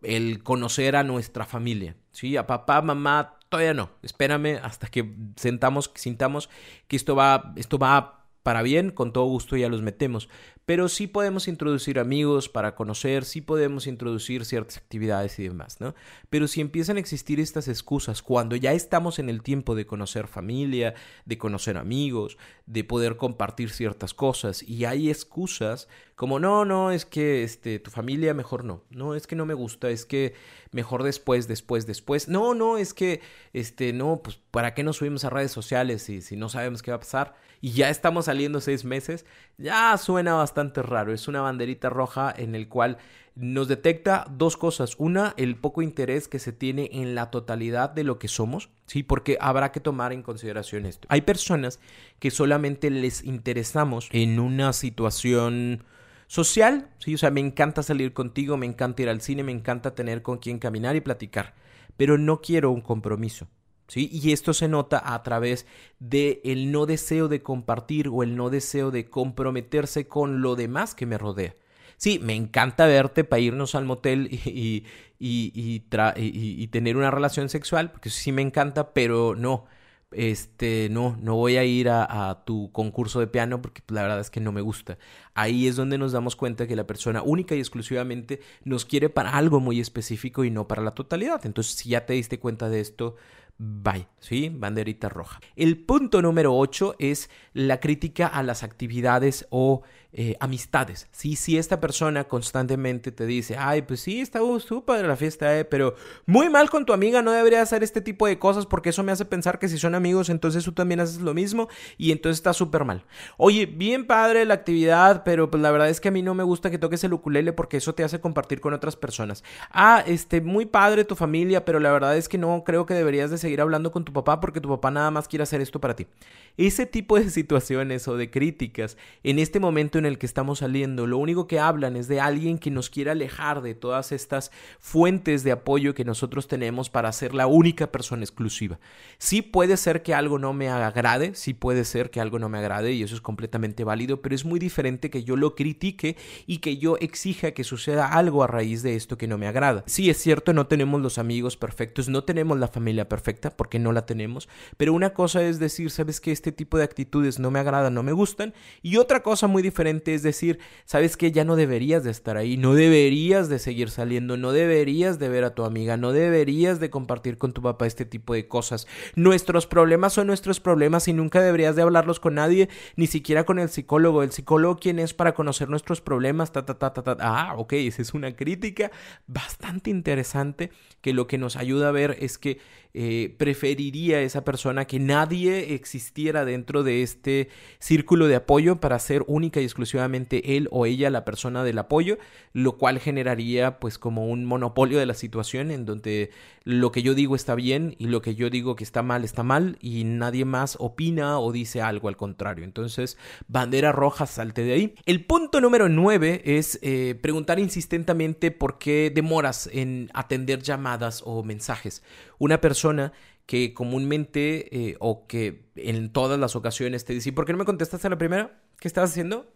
el 0.03 0.43
conocer 0.43 0.95
a 0.95 1.03
nuestra 1.03 1.47
familia, 1.47 1.95
¿sí? 2.11 2.37
A 2.37 2.45
papá, 2.45 2.83
mamá, 2.83 3.39
todavía 3.49 3.73
no, 3.73 3.89
espérame 4.03 4.59
hasta 4.61 4.85
que 4.85 5.15
sentamos, 5.35 5.89
sintamos 5.95 6.51
que 6.87 6.95
esto 6.95 7.15
va, 7.15 7.53
esto 7.55 7.79
va 7.79 8.27
para 8.43 8.61
bien, 8.61 8.91
con 8.91 9.11
todo 9.11 9.25
gusto 9.25 9.57
ya 9.57 9.67
los 9.67 9.81
metemos. 9.81 10.29
Pero 10.65 10.89
sí 10.89 11.05
podemos 11.05 11.47
introducir 11.47 11.99
amigos 11.99 12.49
para 12.49 12.73
conocer, 12.73 13.23
sí 13.23 13.41
podemos 13.41 13.85
introducir 13.85 14.45
ciertas 14.45 14.77
actividades 14.77 15.37
y 15.37 15.43
demás, 15.43 15.79
¿no? 15.79 15.93
Pero 16.29 16.47
si 16.47 16.59
empiezan 16.61 16.97
a 16.97 16.99
existir 16.99 17.39
estas 17.39 17.67
excusas 17.67 18.23
cuando 18.23 18.55
ya 18.55 18.73
estamos 18.73 19.19
en 19.19 19.29
el 19.29 19.43
tiempo 19.43 19.75
de 19.75 19.85
conocer 19.85 20.27
familia, 20.27 20.95
de 21.25 21.37
conocer 21.37 21.77
amigos, 21.77 22.37
de 22.65 22.83
poder 22.83 23.15
compartir 23.15 23.69
ciertas 23.69 24.13
cosas 24.13 24.63
y 24.63 24.85
hay 24.85 25.09
excusas 25.09 25.87
como 26.15 26.39
no, 26.39 26.63
no, 26.63 26.91
es 26.91 27.05
que 27.05 27.43
este 27.43 27.77
tu 27.77 27.91
familia 27.91 28.33
mejor 28.33 28.63
no. 28.63 28.83
No, 28.89 29.15
es 29.15 29.27
que 29.27 29.35
no 29.35 29.45
me 29.45 29.53
gusta, 29.53 29.89
es 29.89 30.05
que 30.05 30.33
mejor 30.71 31.03
después, 31.03 31.47
después, 31.47 31.85
después. 31.85 32.29
No, 32.29 32.55
no, 32.55 32.77
es 32.77 32.93
que 32.93 33.21
este 33.51 33.91
no, 33.91 34.21
pues 34.23 34.37
para 34.49 34.73
qué 34.73 34.83
nos 34.83 34.97
subimos 34.97 35.25
a 35.25 35.29
redes 35.29 35.51
sociales 35.51 36.03
si 36.03 36.21
si 36.21 36.37
no 36.37 36.47
sabemos 36.49 36.81
qué 36.81 36.91
va 36.91 36.97
a 36.97 37.01
pasar 37.01 37.35
y 37.61 37.71
ya 37.71 37.89
estamos 37.89 38.25
saliendo 38.25 38.61
seis 38.61 38.85
meses, 38.85 39.25
ya 39.57 39.97
suena 39.97 40.35
bastante 40.35 40.54
raro. 40.55 41.13
Es 41.13 41.27
una 41.27 41.41
banderita 41.41 41.89
roja 41.89 42.33
en 42.35 42.55
el 42.55 42.67
cual 42.67 42.97
nos 43.35 43.67
detecta 43.67 44.25
dos 44.31 44.57
cosas. 44.57 44.95
Una, 44.97 45.33
el 45.37 45.55
poco 45.57 45.81
interés 45.81 46.27
que 46.27 46.39
se 46.39 46.53
tiene 46.53 46.89
en 46.93 47.15
la 47.15 47.31
totalidad 47.31 47.89
de 47.89 48.03
lo 48.03 48.17
que 48.17 48.27
somos, 48.27 48.69
¿sí? 48.85 49.03
Porque 49.03 49.37
habrá 49.41 49.71
que 49.71 49.81
tomar 49.81 50.13
en 50.13 50.23
consideración 50.23 50.85
esto. 50.85 51.07
Hay 51.11 51.21
personas 51.21 51.79
que 52.19 52.31
solamente 52.31 52.89
les 52.89 53.23
interesamos 53.23 54.09
en 54.11 54.39
una 54.39 54.71
situación 54.73 55.83
social, 56.27 56.89
¿sí? 56.99 57.15
O 57.15 57.17
sea, 57.17 57.31
me 57.31 57.41
encanta 57.41 57.83
salir 57.83 58.13
contigo, 58.13 58.57
me 58.57 58.65
encanta 58.65 59.01
ir 59.01 59.09
al 59.09 59.21
cine, 59.21 59.43
me 59.43 59.51
encanta 59.51 59.95
tener 59.95 60.21
con 60.21 60.37
quien 60.37 60.57
caminar 60.57 60.95
y 60.95 61.01
platicar, 61.01 61.53
pero 61.97 62.17
no 62.17 62.41
quiero 62.41 62.71
un 62.71 62.81
compromiso. 62.81 63.47
¿Sí? 63.87 64.09
Y 64.11 64.31
esto 64.31 64.53
se 64.53 64.67
nota 64.67 65.01
a 65.13 65.21
través 65.21 65.67
de 65.99 66.41
el 66.43 66.71
no 66.71 66.87
deseo 66.87 67.27
de 67.27 67.43
compartir 67.43 68.07
o 68.07 68.23
el 68.23 68.35
no 68.35 68.49
deseo 68.49 68.89
de 68.89 69.05
comprometerse 69.09 70.07
con 70.07 70.41
lo 70.41 70.55
demás 70.55 70.95
que 70.95 71.05
me 71.05 71.17
rodea. 71.19 71.55
Sí, 71.97 72.19
me 72.19 72.35
encanta 72.35 72.87
verte 72.87 73.23
para 73.23 73.39
irnos 73.41 73.75
al 73.75 73.85
motel 73.85 74.27
y, 74.31 74.85
y, 75.19 75.51
y, 75.55 76.67
tener 76.67 76.97
una 76.97 77.11
relación 77.11 77.49
sexual, 77.49 77.91
porque 77.91 78.09
sí 78.09 78.31
me 78.31 78.41
encanta, 78.41 78.93
pero 78.93 79.35
no, 79.35 79.65
este, 80.11 80.89
no, 80.89 81.17
no 81.21 81.35
voy 81.35 81.57
a 81.57 81.63
ir 81.63 81.89
a, 81.89 82.29
a, 82.29 82.45
tu 82.45 82.71
concurso 82.71 83.19
de 83.19 83.27
piano 83.27 83.61
porque 83.61 83.81
la 83.89 84.01
verdad 84.01 84.19
es 84.19 84.29
que 84.29 84.39
no 84.39 84.51
me 84.51 84.61
gusta. 84.61 84.97
Ahí 85.33 85.67
es 85.67 85.75
donde 85.75 85.97
nos 85.97 86.11
damos 86.11 86.35
cuenta 86.35 86.67
que 86.67 86.75
la 86.75 86.87
persona 86.87 87.21
única 87.21 87.55
y 87.55 87.59
exclusivamente 87.59 88.41
nos 88.63 88.85
quiere 88.85 89.09
para 89.09 89.31
algo 89.31 89.59
muy 89.59 89.79
específico 89.79 90.43
y 90.43 90.51
no 90.51 90.67
para 90.67 90.81
la 90.81 90.91
totalidad. 90.91 91.45
Entonces, 91.45 91.75
si 91.75 91.89
ya 91.89 92.05
te 92.05 92.13
diste 92.13 92.39
cuenta 92.39 92.69
de 92.69 92.81
esto, 92.81 93.15
Bye, 93.57 94.07
¿sí? 94.19 94.49
Banderita 94.49 95.07
roja. 95.07 95.39
El 95.55 95.77
punto 95.85 96.21
número 96.21 96.57
8 96.57 96.95
es 96.99 97.29
la 97.53 97.79
crítica 97.79 98.27
a 98.27 98.43
las 98.43 98.63
actividades 98.63 99.47
o 99.49 99.83
eh, 100.17 100.37
amistades. 100.39 101.09
¿sí? 101.11 101.35
Si 101.35 101.57
esta 101.57 101.81
persona 101.81 102.23
constantemente 102.23 103.11
te 103.11 103.25
dice, 103.25 103.57
ay, 103.57 103.81
pues 103.81 103.99
sí, 103.99 104.21
está 104.21 104.39
súper 104.59 105.05
la 105.05 105.17
fiesta, 105.17 105.59
eh, 105.59 105.65
pero 105.65 105.95
muy 106.25 106.49
mal 106.49 106.69
con 106.69 106.85
tu 106.85 106.93
amiga, 106.93 107.21
no 107.21 107.33
debería 107.33 107.61
hacer 107.61 107.83
este 107.83 107.99
tipo 107.99 108.25
de 108.25 108.39
cosas 108.39 108.65
porque 108.65 108.91
eso 108.91 109.03
me 109.03 109.11
hace 109.11 109.25
pensar 109.25 109.59
que 109.59 109.67
si 109.67 109.77
son 109.77 109.93
amigos, 109.93 110.29
entonces 110.29 110.63
tú 110.63 110.71
también 110.71 111.01
haces 111.01 111.19
lo 111.19 111.33
mismo 111.33 111.67
y 111.97 112.13
entonces 112.13 112.37
está 112.37 112.53
súper 112.53 112.85
mal. 112.85 113.03
Oye, 113.35 113.65
bien 113.65 114.07
padre 114.07 114.45
la 114.45 114.53
actividad, 114.53 115.23
pero 115.25 115.51
pues 115.51 115.61
la 115.61 115.69
verdad 115.71 115.89
es 115.89 115.99
que 115.99 116.07
a 116.07 116.11
mí 116.11 116.21
no 116.21 116.33
me 116.33 116.43
gusta 116.43 116.71
que 116.71 116.77
toques 116.77 117.03
el 117.03 117.11
ukulele 117.11 117.51
porque 117.51 117.75
eso 117.75 117.93
te 117.93 118.05
hace 118.05 118.21
compartir 118.21 118.61
con 118.61 118.73
otras 118.73 118.95
personas. 118.95 119.43
Ah, 119.69 120.01
este, 120.07 120.39
muy 120.39 120.65
padre 120.65 121.03
tu 121.03 121.15
familia, 121.17 121.65
pero 121.65 121.81
la 121.81 121.91
verdad 121.91 122.15
es 122.15 122.29
que 122.29 122.37
no 122.37 122.63
creo 122.63 122.85
que 122.85 122.93
deberías 122.93 123.31
de 123.31 123.37
seguir 123.37 123.59
hablando 123.59 123.91
con 123.91 124.05
tu 124.05 124.13
papá 124.13 124.39
porque 124.39 124.61
tu 124.61 124.69
papá 124.69 124.91
nada 124.91 125.11
más 125.11 125.27
quiere 125.27 125.43
hacer 125.43 125.59
esto 125.59 125.81
para 125.81 125.93
ti. 125.93 126.07
Ese 126.55 126.85
tipo 126.85 127.19
de 127.19 127.29
situaciones 127.29 128.07
o 128.07 128.15
de 128.15 128.31
críticas 128.31 128.95
en 129.21 129.39
este 129.39 129.59
momento 129.59 129.97
en 129.97 130.04
el 130.05 130.17
que 130.17 130.25
estamos 130.25 130.59
saliendo, 130.59 131.07
lo 131.07 131.17
único 131.17 131.47
que 131.47 131.59
hablan 131.59 131.95
es 131.95 132.07
de 132.07 132.19
alguien 132.19 132.57
que 132.57 132.71
nos 132.71 132.89
quiere 132.89 133.11
alejar 133.11 133.61
de 133.61 133.75
todas 133.75 134.11
estas 134.11 134.51
fuentes 134.79 135.43
de 135.43 135.51
apoyo 135.51 135.93
que 135.93 136.05
nosotros 136.05 136.47
tenemos 136.47 136.89
para 136.89 137.11
ser 137.11 137.33
la 137.33 137.47
única 137.47 137.91
persona 137.91 138.23
exclusiva. 138.23 138.79
Sí 139.17 139.41
puede 139.41 139.77
ser 139.77 140.03
que 140.03 140.13
algo 140.13 140.39
no 140.39 140.53
me 140.53 140.69
agrade, 140.69 141.35
sí 141.35 141.53
puede 141.53 141.85
ser 141.85 142.09
que 142.09 142.19
algo 142.19 142.39
no 142.39 142.49
me 142.49 142.57
agrade 142.57 142.93
y 142.93 143.03
eso 143.03 143.15
es 143.15 143.21
completamente 143.21 143.83
válido, 143.83 144.21
pero 144.21 144.35
es 144.35 144.45
muy 144.45 144.59
diferente 144.59 145.09
que 145.09 145.23
yo 145.23 145.35
lo 145.35 145.55
critique 145.55 146.17
y 146.45 146.59
que 146.59 146.77
yo 146.77 146.97
exija 146.99 147.51
que 147.51 147.63
suceda 147.63 148.07
algo 148.07 148.43
a 148.43 148.47
raíz 148.47 148.83
de 148.83 148.95
esto 148.95 149.17
que 149.17 149.27
no 149.27 149.37
me 149.37 149.47
agrada. 149.47 149.83
Sí 149.87 150.09
es 150.09 150.17
cierto, 150.17 150.53
no 150.53 150.67
tenemos 150.67 151.01
los 151.01 151.17
amigos 151.17 151.57
perfectos, 151.57 152.09
no 152.09 152.23
tenemos 152.23 152.57
la 152.59 152.67
familia 152.67 153.09
perfecta 153.09 153.49
porque 153.49 153.79
no 153.79 153.91
la 153.91 154.05
tenemos, 154.05 154.47
pero 154.77 154.93
una 154.93 155.13
cosa 155.13 155.43
es 155.43 155.59
decir, 155.59 155.89
sabes 155.91 156.19
que 156.21 156.31
este 156.31 156.51
tipo 156.51 156.77
de 156.77 156.83
actitudes 156.83 157.39
no 157.39 157.51
me 157.51 157.59
agradan, 157.59 157.93
no 157.93 158.03
me 158.03 158.11
gustan, 158.11 158.53
y 158.81 158.97
otra 158.97 159.23
cosa 159.23 159.47
muy 159.47 159.61
diferente 159.61 159.94
es 160.05 160.23
decir, 160.23 160.59
sabes 160.85 161.17
que 161.17 161.31
ya 161.31 161.43
no 161.43 161.55
deberías 161.55 162.03
de 162.03 162.11
estar 162.11 162.37
ahí, 162.37 162.57
no 162.57 162.73
deberías 162.73 163.49
de 163.49 163.59
seguir 163.59 163.89
saliendo, 163.89 164.37
no 164.37 164.51
deberías 164.51 165.19
de 165.19 165.29
ver 165.29 165.43
a 165.43 165.55
tu 165.55 165.63
amiga, 165.63 165.97
no 165.97 166.11
deberías 166.11 166.79
de 166.79 166.89
compartir 166.89 167.37
con 167.37 167.53
tu 167.53 167.61
papá 167.61 167.87
este 167.87 168.05
tipo 168.05 168.33
de 168.33 168.47
cosas. 168.47 168.87
Nuestros 169.15 169.67
problemas 169.67 170.13
son 170.13 170.27
nuestros 170.27 170.59
problemas 170.59 171.07
y 171.07 171.13
nunca 171.13 171.41
deberías 171.41 171.75
de 171.75 171.81
hablarlos 171.81 172.19
con 172.19 172.35
nadie, 172.35 172.69
ni 172.95 173.07
siquiera 173.07 173.45
con 173.45 173.59
el 173.59 173.69
psicólogo. 173.69 174.23
El 174.23 174.31
psicólogo, 174.31 174.77
¿quién 174.77 174.99
es 174.99 175.13
para 175.13 175.33
conocer 175.33 175.69
nuestros 175.69 176.01
problemas? 176.01 176.51
Ta, 176.51 176.65
ta, 176.65 176.77
ta, 176.77 176.93
ta, 176.93 177.03
ta. 177.03 177.17
Ah, 177.19 177.55
ok, 177.57 177.73
esa 177.73 178.01
es 178.01 178.13
una 178.13 178.35
crítica 178.35 178.91
bastante 179.27 179.89
interesante 179.89 180.71
que 181.01 181.13
lo 181.13 181.27
que 181.27 181.37
nos 181.37 181.55
ayuda 181.55 181.89
a 181.89 181.91
ver 181.91 182.17
es 182.19 182.37
que 182.37 182.59
eh, 182.97 183.35
preferiría 183.37 184.21
esa 184.21 184.45
persona 184.45 184.85
que 184.85 184.99
nadie 184.99 185.73
existiera 185.73 186.45
dentro 186.45 186.81
de 186.81 187.03
este 187.03 187.49
círculo 187.77 188.27
de 188.27 188.35
apoyo 188.35 188.79
para 188.79 188.97
ser 188.99 189.25
única 189.27 189.59
y 189.59 189.65
exclusivamente 189.65 190.55
él 190.55 190.69
o 190.71 190.85
ella 190.85 191.09
la 191.09 191.25
persona 191.25 191.65
del 191.65 191.77
apoyo, 191.77 192.17
lo 192.53 192.77
cual 192.77 192.99
generaría 192.99 193.81
pues 193.81 193.97
como 193.97 194.27
un 194.27 194.45
monopolio 194.45 194.97
de 194.97 195.05
la 195.05 195.13
situación 195.13 195.71
en 195.71 195.85
donde 195.85 196.31
lo 196.63 196.93
que 196.93 197.03
yo 197.03 197.13
digo 197.13 197.35
está 197.35 197.53
bien 197.53 197.95
y 197.99 198.07
lo 198.07 198.21
que 198.21 198.33
yo 198.33 198.49
digo 198.49 198.77
que 198.77 198.85
está 198.85 199.03
mal 199.03 199.25
está 199.25 199.43
mal 199.43 199.77
y 199.81 200.05
nadie 200.05 200.45
más 200.45 200.77
opina 200.79 201.39
o 201.39 201.51
dice 201.51 201.81
algo 201.81 202.07
al 202.07 202.15
contrario. 202.15 202.63
Entonces, 202.63 203.17
bandera 203.49 203.91
roja, 203.91 204.25
salte 204.25 204.63
de 204.63 204.73
ahí. 204.73 204.95
El 205.05 205.25
punto 205.25 205.59
número 205.59 205.89
nueve 205.89 206.41
es 206.45 206.79
eh, 206.81 207.19
preguntar 207.21 207.59
insistentemente 207.59 208.51
por 208.51 208.77
qué 208.77 209.11
demoras 209.13 209.69
en 209.71 210.09
atender 210.13 210.61
llamadas 210.61 211.21
o 211.25 211.43
mensajes. 211.43 212.01
Una 212.37 212.61
persona 212.61 213.13
que 213.45 213.73
comúnmente 213.73 214.89
eh, 214.89 214.95
o 214.99 215.27
que 215.27 215.69
en 215.75 216.11
todas 216.11 216.39
las 216.39 216.55
ocasiones 216.55 217.05
te 217.05 217.13
dice, 217.13 217.31
¿por 217.31 217.45
qué 217.45 217.53
no 217.53 217.59
me 217.59 217.65
contestaste 217.65 218.07
a 218.07 218.09
la 218.09 218.17
primera? 218.17 218.61
¿Qué 218.79 218.87
estabas 218.87 219.11
haciendo? 219.11 219.51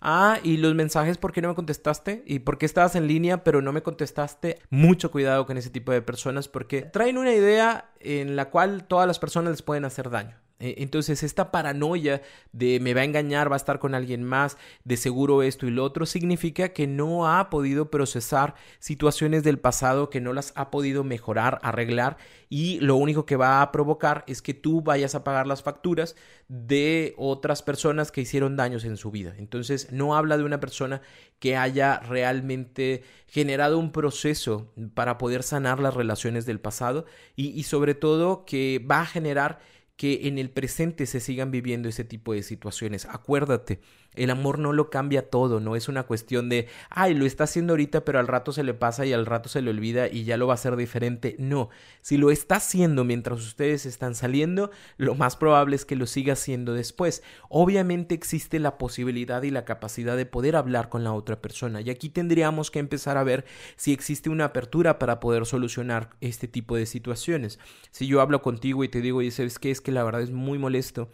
Ah, 0.00 0.38
y 0.42 0.56
los 0.56 0.74
mensajes, 0.74 1.18
¿por 1.18 1.32
qué 1.32 1.42
no 1.42 1.48
me 1.48 1.54
contestaste? 1.54 2.22
¿Y 2.26 2.38
por 2.38 2.56
qué 2.56 2.64
estabas 2.64 2.96
en 2.96 3.06
línea 3.06 3.44
pero 3.44 3.60
no 3.60 3.72
me 3.72 3.82
contestaste? 3.82 4.58
Mucho 4.70 5.10
cuidado 5.10 5.44
con 5.44 5.58
ese 5.58 5.68
tipo 5.68 5.92
de 5.92 6.00
personas 6.00 6.48
porque 6.48 6.82
traen 6.82 7.18
una 7.18 7.34
idea 7.34 7.90
en 8.00 8.34
la 8.34 8.48
cual 8.48 8.84
todas 8.84 9.06
las 9.06 9.18
personas 9.18 9.50
les 9.50 9.62
pueden 9.62 9.84
hacer 9.84 10.08
daño. 10.08 10.36
E, 10.60 10.76
entonces, 10.78 11.22
esta 11.22 11.50
paranoia 11.50 12.22
de 12.52 12.78
me 12.80 12.94
va 12.94 13.00
a 13.00 13.04
engañar, 13.04 13.50
va 13.50 13.56
a 13.56 13.58
estar 13.58 13.78
con 13.78 13.94
alguien 13.94 14.22
más, 14.22 14.56
de 14.84 14.96
seguro 14.96 15.42
esto 15.42 15.66
y 15.66 15.70
lo 15.70 15.82
otro, 15.82 16.06
significa 16.06 16.70
que 16.70 16.86
no 16.86 17.28
ha 17.28 17.50
podido 17.50 17.90
procesar 17.90 18.54
situaciones 18.78 19.42
del 19.42 19.58
pasado, 19.58 20.10
que 20.10 20.20
no 20.20 20.32
las 20.32 20.52
ha 20.54 20.70
podido 20.70 21.02
mejorar, 21.02 21.58
arreglar, 21.62 22.18
y 22.48 22.80
lo 22.80 22.96
único 22.96 23.26
que 23.26 23.36
va 23.36 23.62
a 23.62 23.72
provocar 23.72 24.24
es 24.26 24.42
que 24.42 24.54
tú 24.54 24.82
vayas 24.82 25.14
a 25.14 25.24
pagar 25.24 25.46
las 25.46 25.62
facturas 25.62 26.16
de 26.48 27.14
otras 27.16 27.62
personas 27.62 28.10
que 28.10 28.20
hicieron 28.20 28.56
daños 28.56 28.84
en 28.84 28.96
su 28.96 29.10
vida. 29.10 29.34
Entonces, 29.38 29.92
no 29.92 30.16
habla 30.16 30.36
de 30.36 30.44
una 30.44 30.60
persona 30.60 31.00
que 31.38 31.56
haya 31.56 32.00
realmente 32.00 33.02
generado 33.28 33.78
un 33.78 33.92
proceso 33.92 34.72
para 34.94 35.16
poder 35.16 35.44
sanar 35.44 35.78
las 35.78 35.94
relaciones 35.94 36.44
del 36.44 36.60
pasado 36.60 37.06
y, 37.36 37.48
y 37.48 37.62
sobre 37.62 37.94
todo 37.94 38.44
que 38.44 38.84
va 38.90 39.02
a 39.02 39.06
generar 39.06 39.60
que 40.00 40.28
en 40.28 40.38
el 40.38 40.48
presente 40.48 41.04
se 41.04 41.20
sigan 41.20 41.50
viviendo 41.50 41.86
ese 41.86 42.04
tipo 42.04 42.32
de 42.32 42.42
situaciones. 42.42 43.04
Acuérdate, 43.04 43.82
El 44.14 44.30
amor 44.30 44.58
no 44.58 44.72
lo 44.72 44.90
cambia 44.90 45.30
todo, 45.30 45.60
no 45.60 45.76
es 45.76 45.88
una 45.88 46.02
cuestión 46.02 46.48
de, 46.48 46.68
ay, 46.88 47.14
lo 47.14 47.26
está 47.26 47.44
haciendo 47.44 47.74
ahorita, 47.74 48.04
pero 48.04 48.18
al 48.18 48.26
rato 48.26 48.52
se 48.52 48.64
le 48.64 48.74
pasa 48.74 49.06
y 49.06 49.12
al 49.12 49.24
rato 49.24 49.48
se 49.48 49.62
le 49.62 49.70
olvida 49.70 50.08
y 50.08 50.24
ya 50.24 50.36
lo 50.36 50.48
va 50.48 50.54
a 50.54 50.56
hacer 50.56 50.74
diferente. 50.76 51.36
No, 51.38 51.70
si 52.02 52.16
lo 52.16 52.30
está 52.30 52.56
haciendo 52.56 53.04
mientras 53.04 53.40
ustedes 53.40 53.86
están 53.86 54.14
saliendo, 54.14 54.70
lo 54.96 55.14
más 55.14 55.36
probable 55.36 55.76
es 55.76 55.84
que 55.84 55.96
lo 55.96 56.06
siga 56.06 56.32
haciendo 56.32 56.74
después. 56.74 57.22
Obviamente 57.48 58.14
existe 58.14 58.58
la 58.58 58.78
posibilidad 58.78 59.42
y 59.42 59.50
la 59.50 59.64
capacidad 59.64 60.16
de 60.16 60.26
poder 60.26 60.56
hablar 60.56 60.88
con 60.88 61.04
la 61.04 61.12
otra 61.12 61.40
persona 61.40 61.80
y 61.80 61.90
aquí 61.90 62.08
tendríamos 62.08 62.70
que 62.70 62.78
empezar 62.78 63.16
a 63.16 63.24
ver 63.24 63.44
si 63.76 63.92
existe 63.92 64.30
una 64.30 64.46
apertura 64.46 64.98
para 64.98 65.20
poder 65.20 65.46
solucionar 65.46 66.10
este 66.20 66.48
tipo 66.48 66.76
de 66.76 66.86
situaciones. 66.86 67.58
Si 67.90 68.06
yo 68.06 68.20
hablo 68.20 68.42
contigo 68.42 68.84
y 68.84 68.88
te 68.88 69.00
digo, 69.00 69.22
y 69.22 69.30
sabes 69.30 69.58
que 69.58 69.70
es 69.70 69.80
que 69.80 69.92
la 69.92 70.04
verdad 70.04 70.22
es 70.22 70.30
muy 70.30 70.58
molesto 70.58 71.10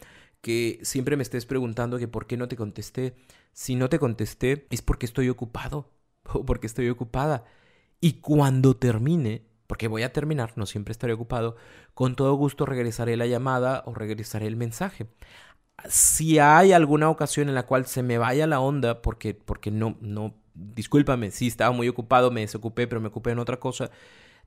que 0.47 0.79
siempre 0.83 1.17
me 1.17 1.25
estés 1.25 1.45
preguntando 1.45 1.99
que 1.99 2.07
por 2.07 2.29
qué 2.29 2.37
no 2.37 2.47
te 2.47 2.55
contesté. 2.55 3.17
Si 3.53 3.75
no 3.75 3.89
te 3.89 3.99
contesté 3.99 4.69
es 4.71 4.81
porque 4.81 5.05
estoy 5.05 5.29
ocupado 5.29 5.91
o 6.23 6.47
porque 6.47 6.69
estoy 6.69 6.89
ocupada. 6.89 7.43
Y 8.01 8.21
cuando 8.21 8.77
termine, 8.77 9.43
porque 9.67 9.89
voy 9.89 10.05
a 10.05 10.13
terminar, 10.13 10.53
no 10.55 10.65
siempre 10.65 10.93
estaré 10.93 11.15
ocupado, 11.15 11.57
con 11.95 12.15
todo 12.15 12.33
gusto 12.35 12.65
regresaré 12.65 13.17
la 13.17 13.27
llamada 13.27 13.83
o 13.87 13.95
regresaré 13.95 14.47
el 14.47 14.55
mensaje. 14.55 15.09
Si 15.89 16.39
hay 16.39 16.71
alguna 16.73 17.11
ocasión 17.11 17.49
en 17.49 17.57
la 17.57 17.67
cual 17.67 17.87
se 17.87 18.05
me 18.05 18.17
vaya 18.17 18.47
la 18.47 18.61
onda 18.61 19.03
porque, 19.03 19.35
porque 19.35 19.73
no, 19.73 19.97
no, 20.01 20.37
discúlpame, 20.55 21.33
sí 21.33 21.49
estaba 21.49 21.73
muy 21.73 21.89
ocupado, 21.89 22.31
me 22.31 22.43
desocupé, 22.43 22.87
pero 22.87 23.01
me 23.01 23.09
ocupé 23.09 23.33
en 23.33 23.41
otra 23.41 23.59
cosa, 23.59 23.91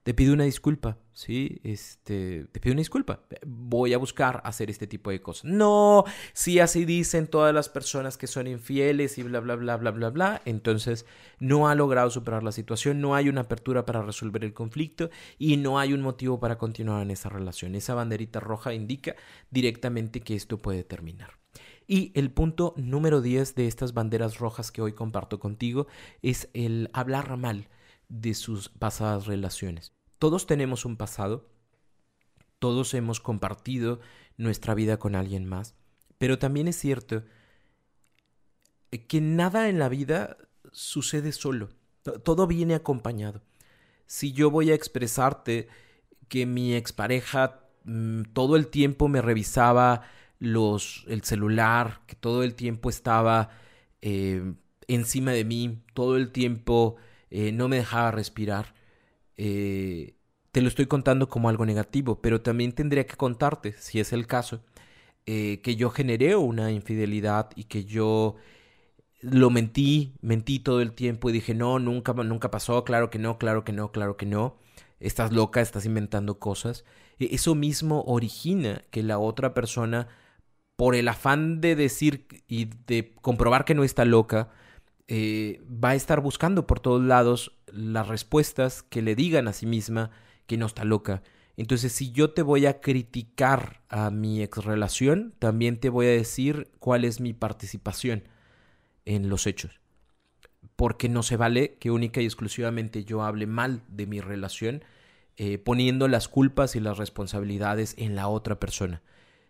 te 0.04 0.14
pido 0.14 0.34
una 0.34 0.46
disculpa, 0.46 0.98
¿sí? 1.14 1.60
Este, 1.64 2.46
te 2.52 2.60
pido 2.60 2.74
una 2.74 2.82
disculpa. 2.82 3.22
Voy 3.46 3.94
a 3.94 3.98
buscar 3.98 4.42
hacer 4.44 4.70
este 4.70 4.88
tipo 4.88 5.12
de 5.12 5.22
cosas. 5.22 5.46
No, 5.46 6.06
si 6.34 6.60
así 6.60 6.86
dicen 6.86 7.28
todas 7.28 7.54
las 7.54 7.70
personas 7.70 8.18
que 8.18 8.28
son 8.28 8.48
infieles 8.48 9.18
y 9.18 9.24
bla, 9.24 9.40
bla, 9.40 9.56
bla, 9.56 9.78
bla, 9.78 9.92
bla, 9.92 10.10
bla, 10.10 10.42
entonces 10.46 11.06
no 11.40 11.68
ha 11.68 11.76
logrado 11.76 12.10
superar 12.10 12.44
la 12.44 12.52
situación, 12.52 13.02
no 13.02 13.16
hay 13.16 13.30
una 13.30 13.42
apertura 13.42 13.86
para 13.86 14.02
resolver 14.02 14.44
el 14.44 14.54
conflicto 14.54 15.10
y 15.38 15.58
no 15.58 15.80
hay 15.80 15.94
un 15.94 16.02
motivo 16.02 16.40
para 16.40 16.58
continuar 16.58 17.02
en 17.02 17.12
esa 17.12 17.30
relación. 17.30 17.76
Esa 17.76 17.94
banderita 17.94 18.40
roja 18.40 18.74
indica 18.74 19.16
directamente 19.52 20.22
que 20.22 20.36
esto 20.36 20.58
puede 20.58 20.84
terminar. 20.84 21.40
Y 21.88 22.12
el 22.14 22.32
punto 22.32 22.76
número 22.78 23.20
10 23.20 23.56
de 23.56 23.68
estas 23.68 23.94
banderas 23.94 24.38
rojas 24.38 24.72
que 24.72 24.82
hoy 24.82 24.94
comparto 24.94 25.40
contigo 25.40 25.88
es 26.22 26.48
el 26.54 26.90
hablar 26.94 27.36
mal 27.36 27.68
de 28.10 28.34
sus 28.34 28.70
pasadas 28.70 29.28
relaciones. 29.28 29.94
Todos 30.18 30.48
tenemos 30.48 30.84
un 30.84 30.98
pasado, 30.98 31.48
todos 32.60 32.94
hemos 32.94 33.20
compartido 33.20 34.02
nuestra 34.38 34.74
vida 34.74 34.98
con 34.98 35.16
alguien 35.16 35.46
más, 35.46 35.76
pero 36.18 36.38
también 36.38 36.68
es 36.68 36.76
cierto 36.76 37.24
que 39.08 39.22
nada 39.22 39.70
en 39.70 39.80
la 39.80 39.88
vida 39.88 40.38
sucede 40.72 41.32
solo, 41.32 41.70
todo 42.24 42.48
viene 42.48 42.76
acompañado. 42.76 43.42
Si 44.08 44.34
yo 44.34 44.50
voy 44.50 44.72
a 44.72 44.76
expresarte 44.76 45.68
que 46.28 46.46
mi 46.46 46.74
expareja 46.74 47.62
mm, 47.84 48.24
todo 48.34 48.56
el 48.56 48.68
tiempo 48.68 49.08
me 49.08 49.22
revisaba 49.22 50.04
los, 50.40 51.06
el 51.08 51.24
celular, 51.24 52.02
que 52.08 52.16
todo 52.16 52.44
el 52.44 52.56
tiempo 52.56 52.90
estaba 52.90 53.50
eh, 54.02 54.54
encima 54.88 55.32
de 55.32 55.44
mí, 55.44 55.84
todo 55.94 56.18
el 56.18 56.32
tiempo 56.32 56.96
eh, 57.32 57.52
no 57.52 57.68
me 57.68 57.78
dejaba 57.78 58.12
respirar. 58.12 58.74
Eh, 59.38 60.16
te 60.52 60.62
lo 60.62 60.68
estoy 60.68 60.88
contando 60.88 61.30
como 61.30 61.50
algo 61.50 61.66
negativo, 61.66 62.22
pero 62.22 62.42
también 62.42 62.74
tendría 62.74 63.06
que 63.06 63.16
contarte, 63.18 63.74
si 63.74 64.00
es 64.00 64.14
el 64.14 64.28
caso, 64.28 64.64
eh, 65.26 65.62
que 65.62 65.76
yo 65.76 65.90
generé 65.92 66.36
una 66.36 66.72
infidelidad 66.72 67.52
y 67.56 67.66
que 67.66 67.86
yo 67.86 68.36
lo 69.22 69.50
mentí, 69.50 70.16
mentí 70.22 70.60
todo 70.60 70.82
el 70.82 70.94
tiempo 70.94 71.30
y 71.30 71.34
dije, 71.34 71.54
no, 71.54 71.80
nunca, 71.80 72.14
nunca 72.14 72.52
pasó, 72.52 72.84
claro 72.84 73.10
que 73.10 73.20
no, 73.20 73.38
claro 73.38 73.64
que 73.64 73.74
no, 73.74 73.92
claro 73.92 74.18
que 74.18 74.26
no, 74.26 74.58
estás 75.00 75.32
loca, 75.32 75.62
estás 75.62 75.86
inventando 75.86 76.40
cosas. 76.40 76.86
E, 77.20 77.36
eso 77.36 77.56
mismo 77.56 78.04
origina 78.08 78.84
que 78.92 79.04
la 79.04 79.20
otra 79.20 79.54
persona, 79.54 80.08
por 80.76 80.96
el 80.96 81.08
afán 81.08 81.62
de 81.62 81.76
decir 81.76 82.28
y 82.48 82.66
de 82.88 83.14
comprobar 83.22 83.66
que 83.66 83.76
no 83.76 83.84
está 83.84 84.06
loca, 84.06 84.50
eh, 85.12 85.60
va 85.68 85.90
a 85.90 85.96
estar 85.96 86.22
buscando 86.22 86.68
por 86.68 86.80
todos 86.80 87.02
lados 87.02 87.58
las 87.74 88.08
respuestas 88.08 88.84
que 88.84 89.02
le 89.02 89.16
digan 89.16 89.48
a 89.48 89.54
sí 89.54 89.66
misma 89.66 90.12
que 90.46 90.56
no 90.56 90.68
está 90.68 90.86
loca. 90.86 91.24
Entonces, 91.58 91.94
si 91.94 92.12
yo 92.12 92.30
te 92.30 92.44
voy 92.44 92.68
a 92.68 92.80
criticar 92.80 93.82
a 93.90 94.12
mi 94.12 94.44
ex 94.44 94.64
relación, 94.64 95.34
también 95.40 95.80
te 95.80 95.90
voy 95.90 96.06
a 96.06 96.12
decir 96.12 96.70
cuál 96.78 97.06
es 97.06 97.22
mi 97.22 97.34
participación 97.34 98.24
en 99.06 99.30
los 99.30 99.48
hechos. 99.48 99.82
Porque 100.76 101.10
no 101.10 101.24
se 101.24 101.38
vale 101.38 101.74
que 101.80 101.90
única 101.90 102.22
y 102.22 102.26
exclusivamente 102.26 103.04
yo 103.04 103.24
hable 103.24 103.48
mal 103.48 103.82
de 103.88 104.06
mi 104.06 104.22
relación, 104.22 104.84
eh, 105.38 105.58
poniendo 105.58 106.08
las 106.08 106.28
culpas 106.28 106.76
y 106.76 106.80
las 106.80 107.00
responsabilidades 107.00 107.96
en 107.98 108.16
la 108.16 108.28
otra 108.28 108.60
persona. 108.60 109.02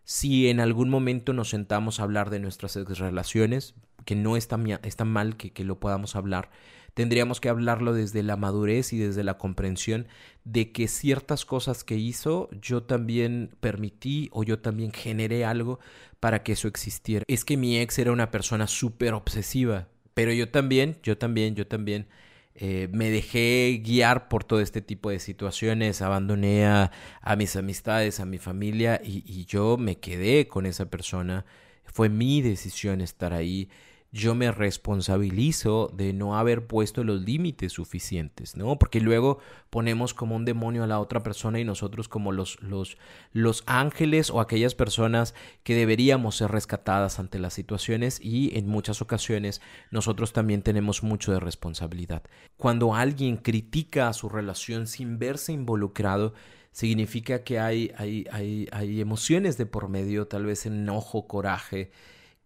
Si 0.06 0.50
en 0.50 0.62
algún 0.62 0.90
momento 0.90 1.34
nos 1.34 1.50
sentamos 1.50 2.00
a 2.00 2.04
hablar 2.04 2.30
de 2.30 2.40
nuestras 2.40 2.78
ex 2.78 2.98
relaciones, 2.98 3.76
que 4.10 4.16
no 4.16 4.36
está, 4.38 4.58
mal 5.06 5.38
que, 5.38 5.52
que 5.52 5.64
lo 5.64 5.80
podamos 5.80 6.16
hablar. 6.16 6.50
Tendríamos 6.96 7.40
que 7.40 7.48
hablarlo 7.48 7.94
desde 7.94 8.24
la 8.24 8.38
madurez 8.38 8.92
y 8.92 8.98
desde 8.98 9.24
la 9.24 9.38
comprensión 9.38 10.08
de 10.46 10.72
que 10.72 10.88
ciertas 10.88 11.46
cosas 11.46 11.84
que 11.84 11.94
hizo 11.94 12.50
yo 12.60 12.82
también 12.82 13.52
permití 13.60 14.28
o 14.32 14.44
yo 14.44 14.58
también 14.58 14.94
generé 14.94 15.46
algo 15.46 15.80
para 16.20 16.42
que 16.42 16.54
eso 16.54 16.68
existiera. 16.68 17.24
Es 17.28 17.46
que 17.46 17.56
mi 17.56 17.78
ex 17.78 18.00
era 18.00 18.12
una 18.12 18.32
persona 18.32 18.66
súper 18.66 19.14
obsesiva, 19.14 19.90
pero 20.16 20.34
yo 20.34 20.50
también, 20.50 20.98
yo 21.04 21.16
también, 21.16 21.54
yo 21.54 21.68
también 21.68 22.08
eh, 22.56 22.90
me 22.92 23.12
dejé 23.12 23.80
guiar 23.86 24.28
por 24.28 24.44
todo 24.44 24.60
este 24.60 24.82
tipo 24.82 25.12
de 25.12 25.20
situaciones, 25.20 26.02
abandoné 26.02 26.66
a, 26.66 26.92
mis 27.38 27.56
amistades, 27.56 28.20
a 28.20 28.26
mi 28.26 28.40
familia 28.40 29.00
y, 29.04 29.24
y 29.28 29.46
yo 29.46 29.78
me 29.78 30.00
quedé 30.00 30.48
con 30.48 30.66
esa 30.66 30.90
persona. 30.90 31.46
Fue 31.86 32.10
mi 32.10 32.42
decisión 32.42 33.02
estar 33.02 33.34
ahí 33.34 33.70
yo 34.12 34.34
me 34.34 34.52
responsabilizo 34.52 35.92
de 35.94 36.14
no 36.14 36.36
haber 36.36 36.66
puesto 36.66 37.04
los 37.04 37.22
límites 37.22 37.74
suficientes, 37.74 38.58
¿no? 38.58 38.80
Porque 38.80 39.02
luego 39.02 39.38
ponemos 39.70 40.16
como 40.16 40.36
un 40.36 40.46
demonio 40.46 40.84
a 40.84 40.88
la 40.88 41.00
otra 41.00 41.22
persona 41.22 41.60
y 41.60 41.64
nosotros 41.64 42.08
como 42.08 42.32
los, 42.32 42.60
los, 42.62 42.98
los 43.34 43.64
ángeles 43.68 44.32
o 44.32 44.40
aquellas 44.40 44.74
personas 44.74 45.36
que 45.64 45.76
deberíamos 45.76 46.38
ser 46.38 46.50
rescatadas 46.50 47.20
ante 47.20 47.38
las 47.38 47.54
situaciones 47.54 48.20
y 48.20 48.58
en 48.58 48.68
muchas 48.68 49.02
ocasiones 49.02 49.62
nosotros 49.92 50.34
también 50.34 50.64
tenemos 50.64 51.04
mucho 51.04 51.32
de 51.32 51.40
responsabilidad. 51.40 52.24
Cuando 52.58 52.96
alguien 52.96 53.38
critica 53.38 54.08
a 54.08 54.14
su 54.14 54.28
relación 54.28 54.88
sin 54.88 55.20
verse 55.20 55.54
involucrado, 55.54 56.34
significa 56.72 57.44
que 57.44 57.60
hay, 57.60 57.92
hay, 57.96 58.26
hay, 58.32 58.68
hay 58.72 59.02
emociones 59.02 59.58
de 59.58 59.68
por 59.68 59.88
medio, 59.88 60.28
tal 60.28 60.46
vez 60.46 60.66
enojo, 60.66 61.28
coraje, 61.28 61.92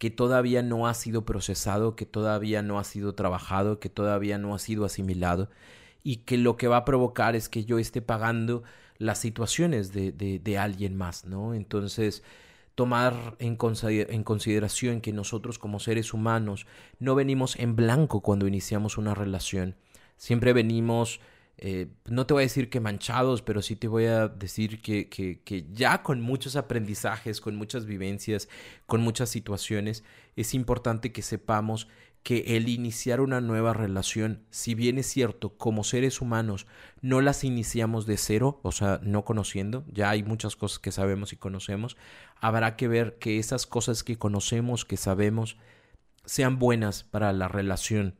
que 0.04 0.10
todavía 0.10 0.62
no 0.62 0.86
ha 0.86 0.94
sido 0.96 1.24
procesado, 1.24 1.96
que 1.96 2.06
todavía 2.06 2.62
no 2.62 2.78
ha 2.78 2.84
sido 2.84 3.16
trabajado, 3.16 3.80
que 3.80 3.88
todavía 3.88 4.38
no 4.38 4.54
ha 4.54 4.60
sido 4.60 4.84
asimilado 4.84 5.50
y 6.04 6.18
que 6.18 6.38
lo 6.38 6.58
que 6.58 6.68
va 6.68 6.76
a 6.76 6.84
provocar 6.84 7.38
es 7.38 7.48
que 7.48 7.63
yo 7.63 7.80
esté 7.80 8.02
pagando 8.02 8.63
las 8.98 9.20
situaciones 9.20 9.94
de, 9.94 10.12
de, 10.12 10.58
alguien 10.58 10.98
más, 10.98 11.24
¿no? 11.24 11.54
Entonces, 11.54 12.22
tomar 12.76 13.38
en, 13.39 13.56
consideración 13.56 15.00
que 15.00 15.13
nosotros 15.13 15.58
como 15.58 15.80
seres 15.80 16.13
humanos 16.13 16.68
no 17.00 17.16
venimos 17.16 17.58
en 17.58 17.78
blanco 17.78 18.20
cuando 18.20 18.46
iniciamos 18.46 18.98
una 18.98 19.16
relación, 19.16 19.78
siempre 20.18 20.52
venimos 20.52 21.22
eh, 21.58 21.88
no 22.06 22.26
te 22.26 22.34
voy 22.34 22.42
a 22.42 22.46
decir 22.46 22.70
que 22.70 22.80
manchados, 22.80 23.42
pero 23.42 23.62
sí 23.62 23.76
te 23.76 23.88
voy 23.88 24.06
a 24.06 24.28
decir 24.28 24.82
que, 24.82 25.08
que, 25.08 25.42
que, 25.44 25.68
ya 25.72 26.02
con 26.02 26.20
muchos 26.20 26.56
aprendizajes, 26.56 27.42
con 27.42 27.56
muchas 27.56 27.86
vivencias, 27.86 28.50
con 28.88 29.02
muchas 29.02 29.30
situaciones, 29.30 30.04
es 30.36 30.54
importante 30.56 31.12
que 31.12 31.22
sepamos 31.22 31.88
que 32.24 32.56
el 32.56 32.70
iniciar 32.70 33.20
una 33.22 33.42
nueva 33.42 33.74
relación, 33.74 34.44
si 34.50 34.76
bien 34.76 34.98
es 34.98 35.08
cierto, 35.08 35.58
como 35.58 35.84
seres 35.84 36.22
humanos, 36.22 36.68
no 37.02 37.22
las 37.22 37.44
iniciamos 37.44 38.06
de 38.06 38.18
cero, 38.18 38.60
o 38.63 38.72
sea, 38.72 39.00
no 39.04 39.26
conociendo, 39.26 39.84
ya 39.92 40.10
hay 40.10 40.24
muchas 40.24 40.56
cosas 40.56 40.80
que 40.80 40.92
sabemos 40.92 41.34
y 41.34 41.38
conocemos, 41.38 41.98
habrá 42.39 42.78
que 42.78 42.88
ver 42.88 43.20
que 43.20 43.39
esas 43.39 43.68
cosas 43.68 44.04
que 44.04 44.18
conocemos, 44.18 44.86
que 44.86 44.98
sabemos, 44.98 45.58
sean 46.26 46.60
buenas 46.60 47.04
para 47.04 47.34
la 47.34 47.50
relación 47.50 48.16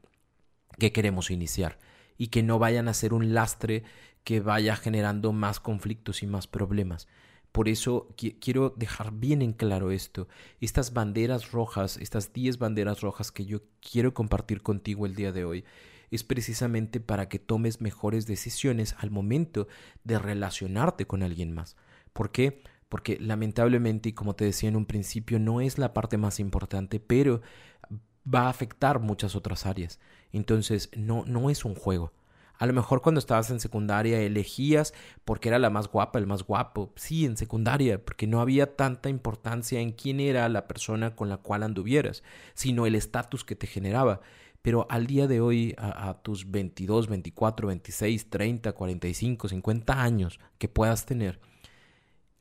que 0.78 0.92
queremos 0.92 1.32
iniciar 1.32 1.80
y 2.18 2.28
que 2.28 2.44
no 2.44 2.60
vayan 2.60 2.88
a 2.88 2.94
ser 2.94 3.14
un 3.14 3.34
lastre 3.34 3.84
que 4.24 4.40
vaya 4.40 4.76
generando 4.76 5.34
más 5.34 5.60
conflictos 5.60 6.24
y 6.24 6.28
más 6.28 6.48
problemas. 6.48 7.08
Por 7.52 7.70
eso 7.70 8.08
quiero 8.18 8.72
dejar 8.72 9.12
bien 9.14 9.44
en 9.44 9.54
claro 9.54 9.92
esto. 9.92 10.28
Estas 10.60 10.92
banderas 10.92 11.52
rojas, 11.52 11.98
estas 11.98 12.34
10 12.34 12.58
banderas 12.58 13.02
rojas 13.02 13.32
que 13.32 13.46
yo 13.46 13.62
quiero 13.80 14.14
compartir 14.14 14.64
contigo 14.64 15.06
el 15.06 15.14
día 15.14 15.32
de 15.32 15.46
hoy, 15.46 15.64
es 16.10 16.24
precisamente 16.24 17.00
para 17.00 17.30
que 17.30 17.40
tomes 17.40 17.80
mejores 17.80 18.26
decisiones 18.26 18.96
al 18.98 19.12
momento 19.12 19.68
de 20.04 20.18
relacionarte 20.18 21.06
con 21.06 21.22
alguien 21.22 21.54
más. 21.54 21.76
¿Por 22.12 22.32
qué? 22.32 22.62
Porque 22.90 23.18
lamentablemente, 23.20 24.10
y 24.10 24.14
como 24.14 24.36
te 24.36 24.46
decía 24.46 24.70
en 24.70 24.76
un 24.76 24.86
principio, 24.86 25.40
no 25.40 25.62
es 25.62 25.78
la 25.78 25.94
parte 25.94 26.18
más 26.18 26.40
importante, 26.40 27.00
pero 27.00 27.42
va 28.32 28.44
a 28.44 28.50
afectar 28.50 29.00
muchas 29.00 29.36
otras 29.36 29.66
áreas. 29.66 30.00
Entonces, 30.32 30.90
no, 30.96 31.24
no 31.26 31.50
es 31.50 31.66
un 31.66 31.76
juego. 31.76 32.12
A 32.58 32.66
lo 32.66 32.74
mejor 32.74 33.02
cuando 33.02 33.20
estabas 33.20 33.50
en 33.50 33.60
secundaria 33.60 34.22
elegías 34.22 34.94
porque 35.26 35.50
era 35.50 35.60
la 35.60 35.70
más 35.70 35.90
guapa, 35.90 36.20
el 36.20 36.28
más 36.28 36.44
guapo. 36.44 36.94
Sí, 36.96 37.26
en 37.26 37.36
secundaria, 37.36 38.04
porque 38.04 38.28
no 38.28 38.42
había 38.42 38.76
tanta 38.76 39.10
importancia 39.10 39.80
en 39.80 39.92
quién 39.92 40.20
era 40.20 40.48
la 40.50 40.68
persona 40.68 41.16
con 41.16 41.30
la 41.30 41.38
cual 41.38 41.64
anduvieras, 41.64 42.24
sino 42.54 42.86
el 42.86 42.96
estatus 42.96 43.44
que 43.44 43.56
te 43.56 43.68
generaba. 43.68 44.22
Pero 44.62 44.88
al 44.90 45.08
día 45.08 45.28
de 45.28 45.42
hoy, 45.42 45.76
a, 45.78 46.10
a, 46.10 46.22
tus 46.22 46.50
22, 46.50 47.08
24, 47.10 47.68
26, 47.68 48.30
30, 48.30 48.72
45, 48.72 49.50
50 49.50 50.02
años 50.02 50.40
que 50.58 50.70
puedas 50.70 51.06
tener, 51.06 51.42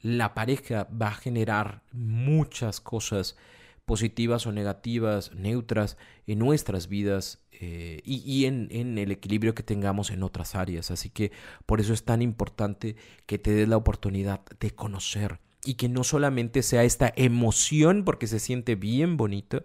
la 0.03 0.35
pareja 0.35 0.87
va 0.91 1.09
a 1.09 1.15
generar 1.15 1.83
muchas 1.91 2.81
cosas 2.81 3.37
positivas 3.85 4.47
o 4.47 4.53
negativas, 4.53 5.33
neutras 5.35 5.97
en 6.27 6.39
nuestras 6.39 6.89
vidas 6.89 7.41
eh, 7.53 8.01
y, 8.05 8.45
en, 8.47 8.69
en, 8.71 8.99
el 8.99 9.13
equilibrio 9.13 9.55
que 9.55 9.63
tengamos 9.63 10.11
en 10.11 10.23
otras 10.23 10.55
áreas. 10.55 10.91
Así 10.91 11.11
que 11.11 11.33
por 11.67 11.81
eso 11.81 11.93
es 11.93 12.05
tan 12.05 12.23
importante 12.23 12.97
que 13.27 13.39
te 13.39 13.53
des 13.53 13.69
la 13.69 13.77
oportunidad 13.77 14.41
de 14.61 14.71
conocer 14.71 15.41
y 15.65 15.75
que 15.75 15.89
no 15.89 16.05
solamente 16.05 16.63
sea 16.63 16.85
esta 16.85 17.13
emoción 17.17 18.05
porque 18.05 18.27
se 18.27 18.41
siente 18.41 18.75
bien 18.75 19.17
bonito 19.17 19.65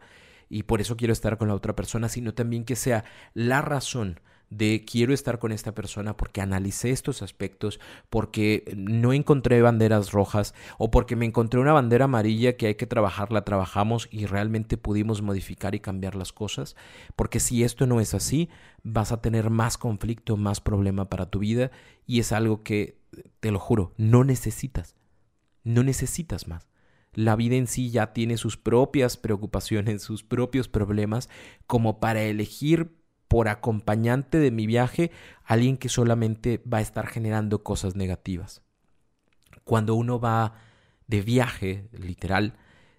y 0.50 0.64
por 0.64 0.82
eso 0.82 0.96
quiero 0.96 1.14
estar 1.14 1.38
con 1.38 1.48
la 1.48 1.56
otra 1.56 1.76
persona, 1.76 2.10
sino 2.10 2.34
también 2.34 2.66
que 2.66 2.76
sea 2.76 3.04
la 3.34 3.62
razón 3.62 4.20
de 4.50 4.86
quiero 4.86 5.14
estar 5.14 5.40
con 5.40 5.52
esta 5.52 5.74
persona 5.74 6.16
porque 6.16 6.42
analicé 6.42 6.92
estos 6.92 7.22
aspectos, 7.22 7.80
porque 8.10 8.74
no 8.76 9.14
encontré 9.14 9.62
banderas 9.62 10.12
rojas 10.12 10.54
o 10.78 10.90
porque 10.90 11.16
me 11.16 11.26
encontré 11.26 11.60
una 11.60 11.74
bandera 11.74 12.06
amarilla 12.06 12.56
que 12.56 12.68
hay 12.68 12.76
que 12.76 12.88
trabajar, 12.88 13.32
la 13.32 13.44
trabajamos 13.44 14.08
y 14.12 14.26
realmente 14.26 14.78
pudimos 14.78 15.22
modificar 15.22 15.76
y 15.76 15.80
cambiar 15.80 16.16
las 16.16 16.32
cosas, 16.32 16.76
porque 17.16 17.40
si 17.40 17.64
esto 17.64 17.88
no 17.88 18.00
es 18.00 18.14
así, 18.14 18.50
vas 18.84 19.12
a 19.12 19.22
tener 19.22 19.50
más 19.50 19.78
conflicto, 19.78 20.38
más 20.38 20.62
problema 20.62 21.10
para 21.10 21.30
tu 21.30 21.40
vida 21.40 21.72
y 22.06 22.20
es 22.20 22.32
algo 22.32 22.64
que, 22.64 22.98
te 23.40 23.52
lo 23.52 23.60
juro, 23.60 23.94
no 23.98 24.24
necesitas, 24.24 24.96
no 25.64 25.84
necesitas 25.84 26.48
más. 26.48 26.68
La 27.14 27.36
vida 27.36 27.56
en 27.56 27.66
sí 27.66 27.90
ya 27.90 28.14
tiene 28.14 28.38
sus 28.38 28.58
propias 28.58 29.18
preocupaciones, 29.18 30.04
sus 30.04 30.24
propios 30.24 30.68
problemas, 30.68 31.30
como 31.66 32.00
para 32.00 32.22
elegir 32.22 32.97
por 33.28 33.50
acompañante 33.50 34.40
de 34.40 34.52
mi 34.52 34.66
viaje 34.66 35.12
alguien 35.44 35.78
que 35.78 35.90
solamente 35.90 36.62
va 36.72 36.80
a 36.80 36.82
estar 36.82 37.08
generando 37.08 37.64
cosas 37.64 37.96
negativas. 37.96 38.62
Cuando 39.64 39.96
uno 39.96 40.20
va 40.20 40.54
de 41.08 41.22
viaje, 41.22 41.90
literal, 41.92 42.54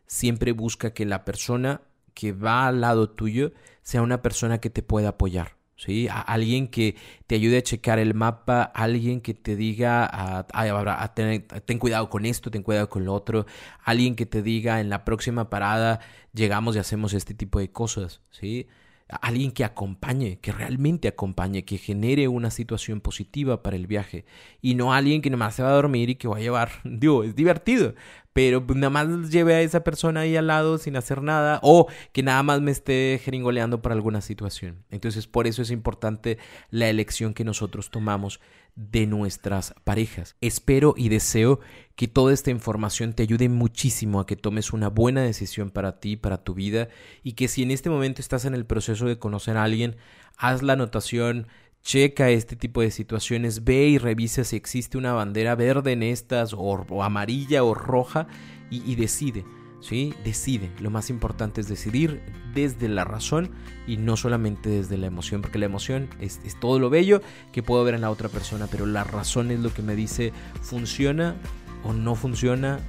siempre 0.06 0.52
busca 0.52 0.92
que 0.92 1.06
la 1.06 1.24
persona 1.24 1.82
que 2.14 2.32
va 2.32 2.66
al 2.66 2.80
lado 2.80 3.10
tuyo 3.10 3.52
sea 3.82 4.02
una 4.02 4.22
persona 4.22 4.58
que 4.58 4.70
te 4.70 4.82
pueda 4.82 5.10
apoyar. 5.10 5.56
¿Sí? 5.76 6.08
alguien 6.10 6.66
que 6.66 6.96
te 7.28 7.36
ayude 7.36 7.58
a 7.58 7.62
checar 7.62 8.00
el 8.00 8.12
mapa, 8.12 8.64
alguien 8.64 9.20
que 9.20 9.32
te 9.32 9.54
diga, 9.54 10.04
a, 10.04 10.44
a, 10.52 11.14
ten 11.14 11.78
cuidado 11.78 12.10
con 12.10 12.26
esto, 12.26 12.50
ten 12.50 12.64
cuidado 12.64 12.88
con 12.88 13.04
lo 13.04 13.14
otro, 13.14 13.46
alguien 13.84 14.16
que 14.16 14.26
te 14.26 14.42
diga 14.42 14.80
en 14.80 14.90
la 14.90 15.04
próxima 15.04 15.50
parada 15.50 16.00
llegamos 16.34 16.74
y 16.74 16.80
hacemos 16.80 17.14
este 17.14 17.32
tipo 17.32 17.60
de 17.60 17.70
cosas, 17.70 18.22
¿sí? 18.30 18.66
Alguien 19.08 19.52
que 19.52 19.64
acompañe, 19.64 20.38
que 20.40 20.52
realmente 20.52 21.08
acompañe, 21.08 21.64
que 21.64 21.78
genere 21.78 22.28
una 22.28 22.50
situación 22.50 23.00
positiva 23.00 23.62
para 23.62 23.76
el 23.76 23.86
viaje. 23.86 24.24
Y 24.60 24.74
no 24.74 24.92
alguien 24.92 25.22
que 25.22 25.30
nomás 25.30 25.54
se 25.54 25.62
va 25.62 25.70
a 25.70 25.74
dormir 25.74 26.10
y 26.10 26.16
que 26.16 26.28
va 26.28 26.36
a 26.36 26.40
llevar, 26.40 26.70
digo, 26.84 27.24
es 27.24 27.34
divertido, 27.34 27.94
pero 28.32 28.64
pues 28.66 28.78
nada 28.78 28.90
más 28.90 29.30
lleve 29.30 29.54
a 29.54 29.62
esa 29.62 29.82
persona 29.82 30.20
ahí 30.20 30.36
al 30.36 30.46
lado 30.46 30.78
sin 30.78 30.96
hacer 30.96 31.22
nada 31.22 31.58
o 31.62 31.88
que 32.12 32.22
nada 32.22 32.42
más 32.42 32.60
me 32.60 32.70
esté 32.70 33.20
jeringoleando 33.22 33.82
por 33.82 33.92
alguna 33.92 34.20
situación. 34.20 34.84
Entonces, 34.90 35.26
por 35.26 35.46
eso 35.46 35.62
es 35.62 35.70
importante 35.70 36.38
la 36.70 36.88
elección 36.88 37.34
que 37.34 37.44
nosotros 37.44 37.90
tomamos 37.90 38.40
de 38.78 39.06
nuestras 39.06 39.74
parejas. 39.82 40.36
Espero 40.40 40.94
y 40.96 41.08
deseo 41.08 41.58
que 41.96 42.06
toda 42.06 42.32
esta 42.32 42.52
información 42.52 43.12
te 43.12 43.24
ayude 43.24 43.48
muchísimo 43.48 44.20
a 44.20 44.26
que 44.26 44.36
tomes 44.36 44.72
una 44.72 44.88
buena 44.88 45.22
decisión 45.22 45.70
para 45.70 45.98
ti, 45.98 46.16
para 46.16 46.44
tu 46.44 46.54
vida 46.54 46.88
y 47.24 47.32
que 47.32 47.48
si 47.48 47.64
en 47.64 47.72
este 47.72 47.90
momento 47.90 48.20
estás 48.20 48.44
en 48.44 48.54
el 48.54 48.66
proceso 48.66 49.06
de 49.06 49.18
conocer 49.18 49.56
a 49.56 49.64
alguien, 49.64 49.96
haz 50.36 50.62
la 50.62 50.74
anotación, 50.74 51.48
checa 51.82 52.30
este 52.30 52.56
tipo 52.56 52.80
de 52.80 52.90
situaciones, 52.90 53.64
ve 53.64 53.88
y 53.88 53.98
revisa 53.98 54.44
si 54.44 54.56
existe 54.56 54.98
una 54.98 55.12
bandera 55.12 55.54
verde 55.54 55.92
en 55.92 56.02
estas 56.02 56.54
o, 56.56 57.02
amarilla 57.02 57.64
o 57.64 57.74
roja 57.74 58.26
y, 58.70 58.94
decide. 58.96 59.44
¿sí? 59.80 60.14
Decide. 60.24 60.70
Lo 60.80 60.90
más 60.90 61.08
importante 61.08 61.60
es 61.60 61.68
decidir 61.68 62.20
desde 62.54 62.88
la 62.88 63.04
razón 63.04 63.50
y 63.86 63.96
no 63.96 64.16
solamente 64.16 64.68
desde 64.68 64.98
la 64.98 65.06
emoción, 65.06 65.40
porque 65.40 65.58
la 65.58 65.66
emoción 65.66 66.08
es, 66.20 66.40
es, 66.44 66.58
todo 66.60 66.78
lo 66.78 66.90
bello 66.90 67.22
que 67.52 67.62
puedo 67.62 67.84
ver 67.84 67.94
en 67.94 68.02
la 68.02 68.10
otra 68.10 68.28
persona, 68.28 68.66
pero 68.70 68.84
la 68.84 69.04
razón 69.04 69.50
es 69.50 69.60
lo 69.60 69.72
que 69.72 69.82
me 69.82 69.96
dice 69.96 70.32
funciona 70.60 71.36
o 71.84 71.92
no 71.92 72.14
funciona 72.14 72.80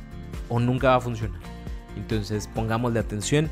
o 0.50 0.60
nunca 0.60 0.90
va 0.90 0.96
a 0.96 1.02
funcionar. 1.02 1.40
Entonces 1.96 2.50
pongámosle 2.54 3.00
atención 3.00 3.50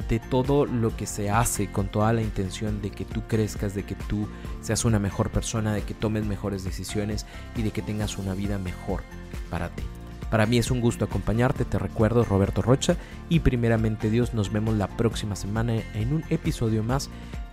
de 0.08 0.20
todo 0.20 0.66
lo 0.66 0.96
que 0.96 1.06
se 1.06 1.30
hace 1.30 1.70
con 1.70 1.88
toda 1.88 2.12
la 2.12 2.22
intención 2.22 2.80
de 2.80 2.90
que 2.90 3.04
tú 3.04 3.22
crezcas, 3.26 3.74
de 3.74 3.84
que 3.84 3.94
tú 3.94 4.28
seas 4.60 4.84
una 4.84 4.98
mejor 4.98 5.30
persona, 5.30 5.74
de 5.74 5.82
que 5.82 5.94
tomes 5.94 6.24
mejores 6.24 6.64
decisiones 6.64 7.26
y 7.56 7.62
de 7.62 7.70
que 7.70 7.82
tengas 7.82 8.18
una 8.18 8.34
vida 8.34 8.58
mejor 8.58 9.02
para 9.50 9.68
ti. 9.70 9.82
Para 10.30 10.46
mí 10.46 10.58
es 10.58 10.70
un 10.70 10.80
gusto 10.80 11.06
acompañarte, 11.06 11.64
te 11.64 11.78
recuerdo 11.78 12.24
Roberto 12.24 12.62
Rocha 12.62 12.96
y 13.28 13.40
primeramente 13.40 14.10
Dios 14.10 14.34
nos 14.34 14.52
vemos 14.52 14.74
la 14.74 14.88
próxima 14.88 15.36
semana 15.36 15.74
en 15.94 16.12
un 16.12 16.24
episodio 16.28 16.82
más 16.82 17.08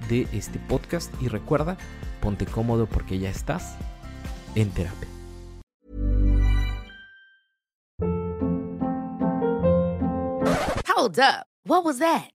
de 0.10 0.28
este 0.34 0.60
podcast 0.60 1.14
y 1.22 1.28
recuerda, 1.28 1.78
ponte 2.22 2.46
cómodo 2.46 2.86
porque 2.86 3.20
ya 3.20 3.30
estás 3.30 3.76
en 4.56 4.72
terapia. 4.72 5.10
Hold 10.96 11.20
up. 11.20 11.46
What 11.68 11.84
was 11.84 12.00
that? 12.00 12.35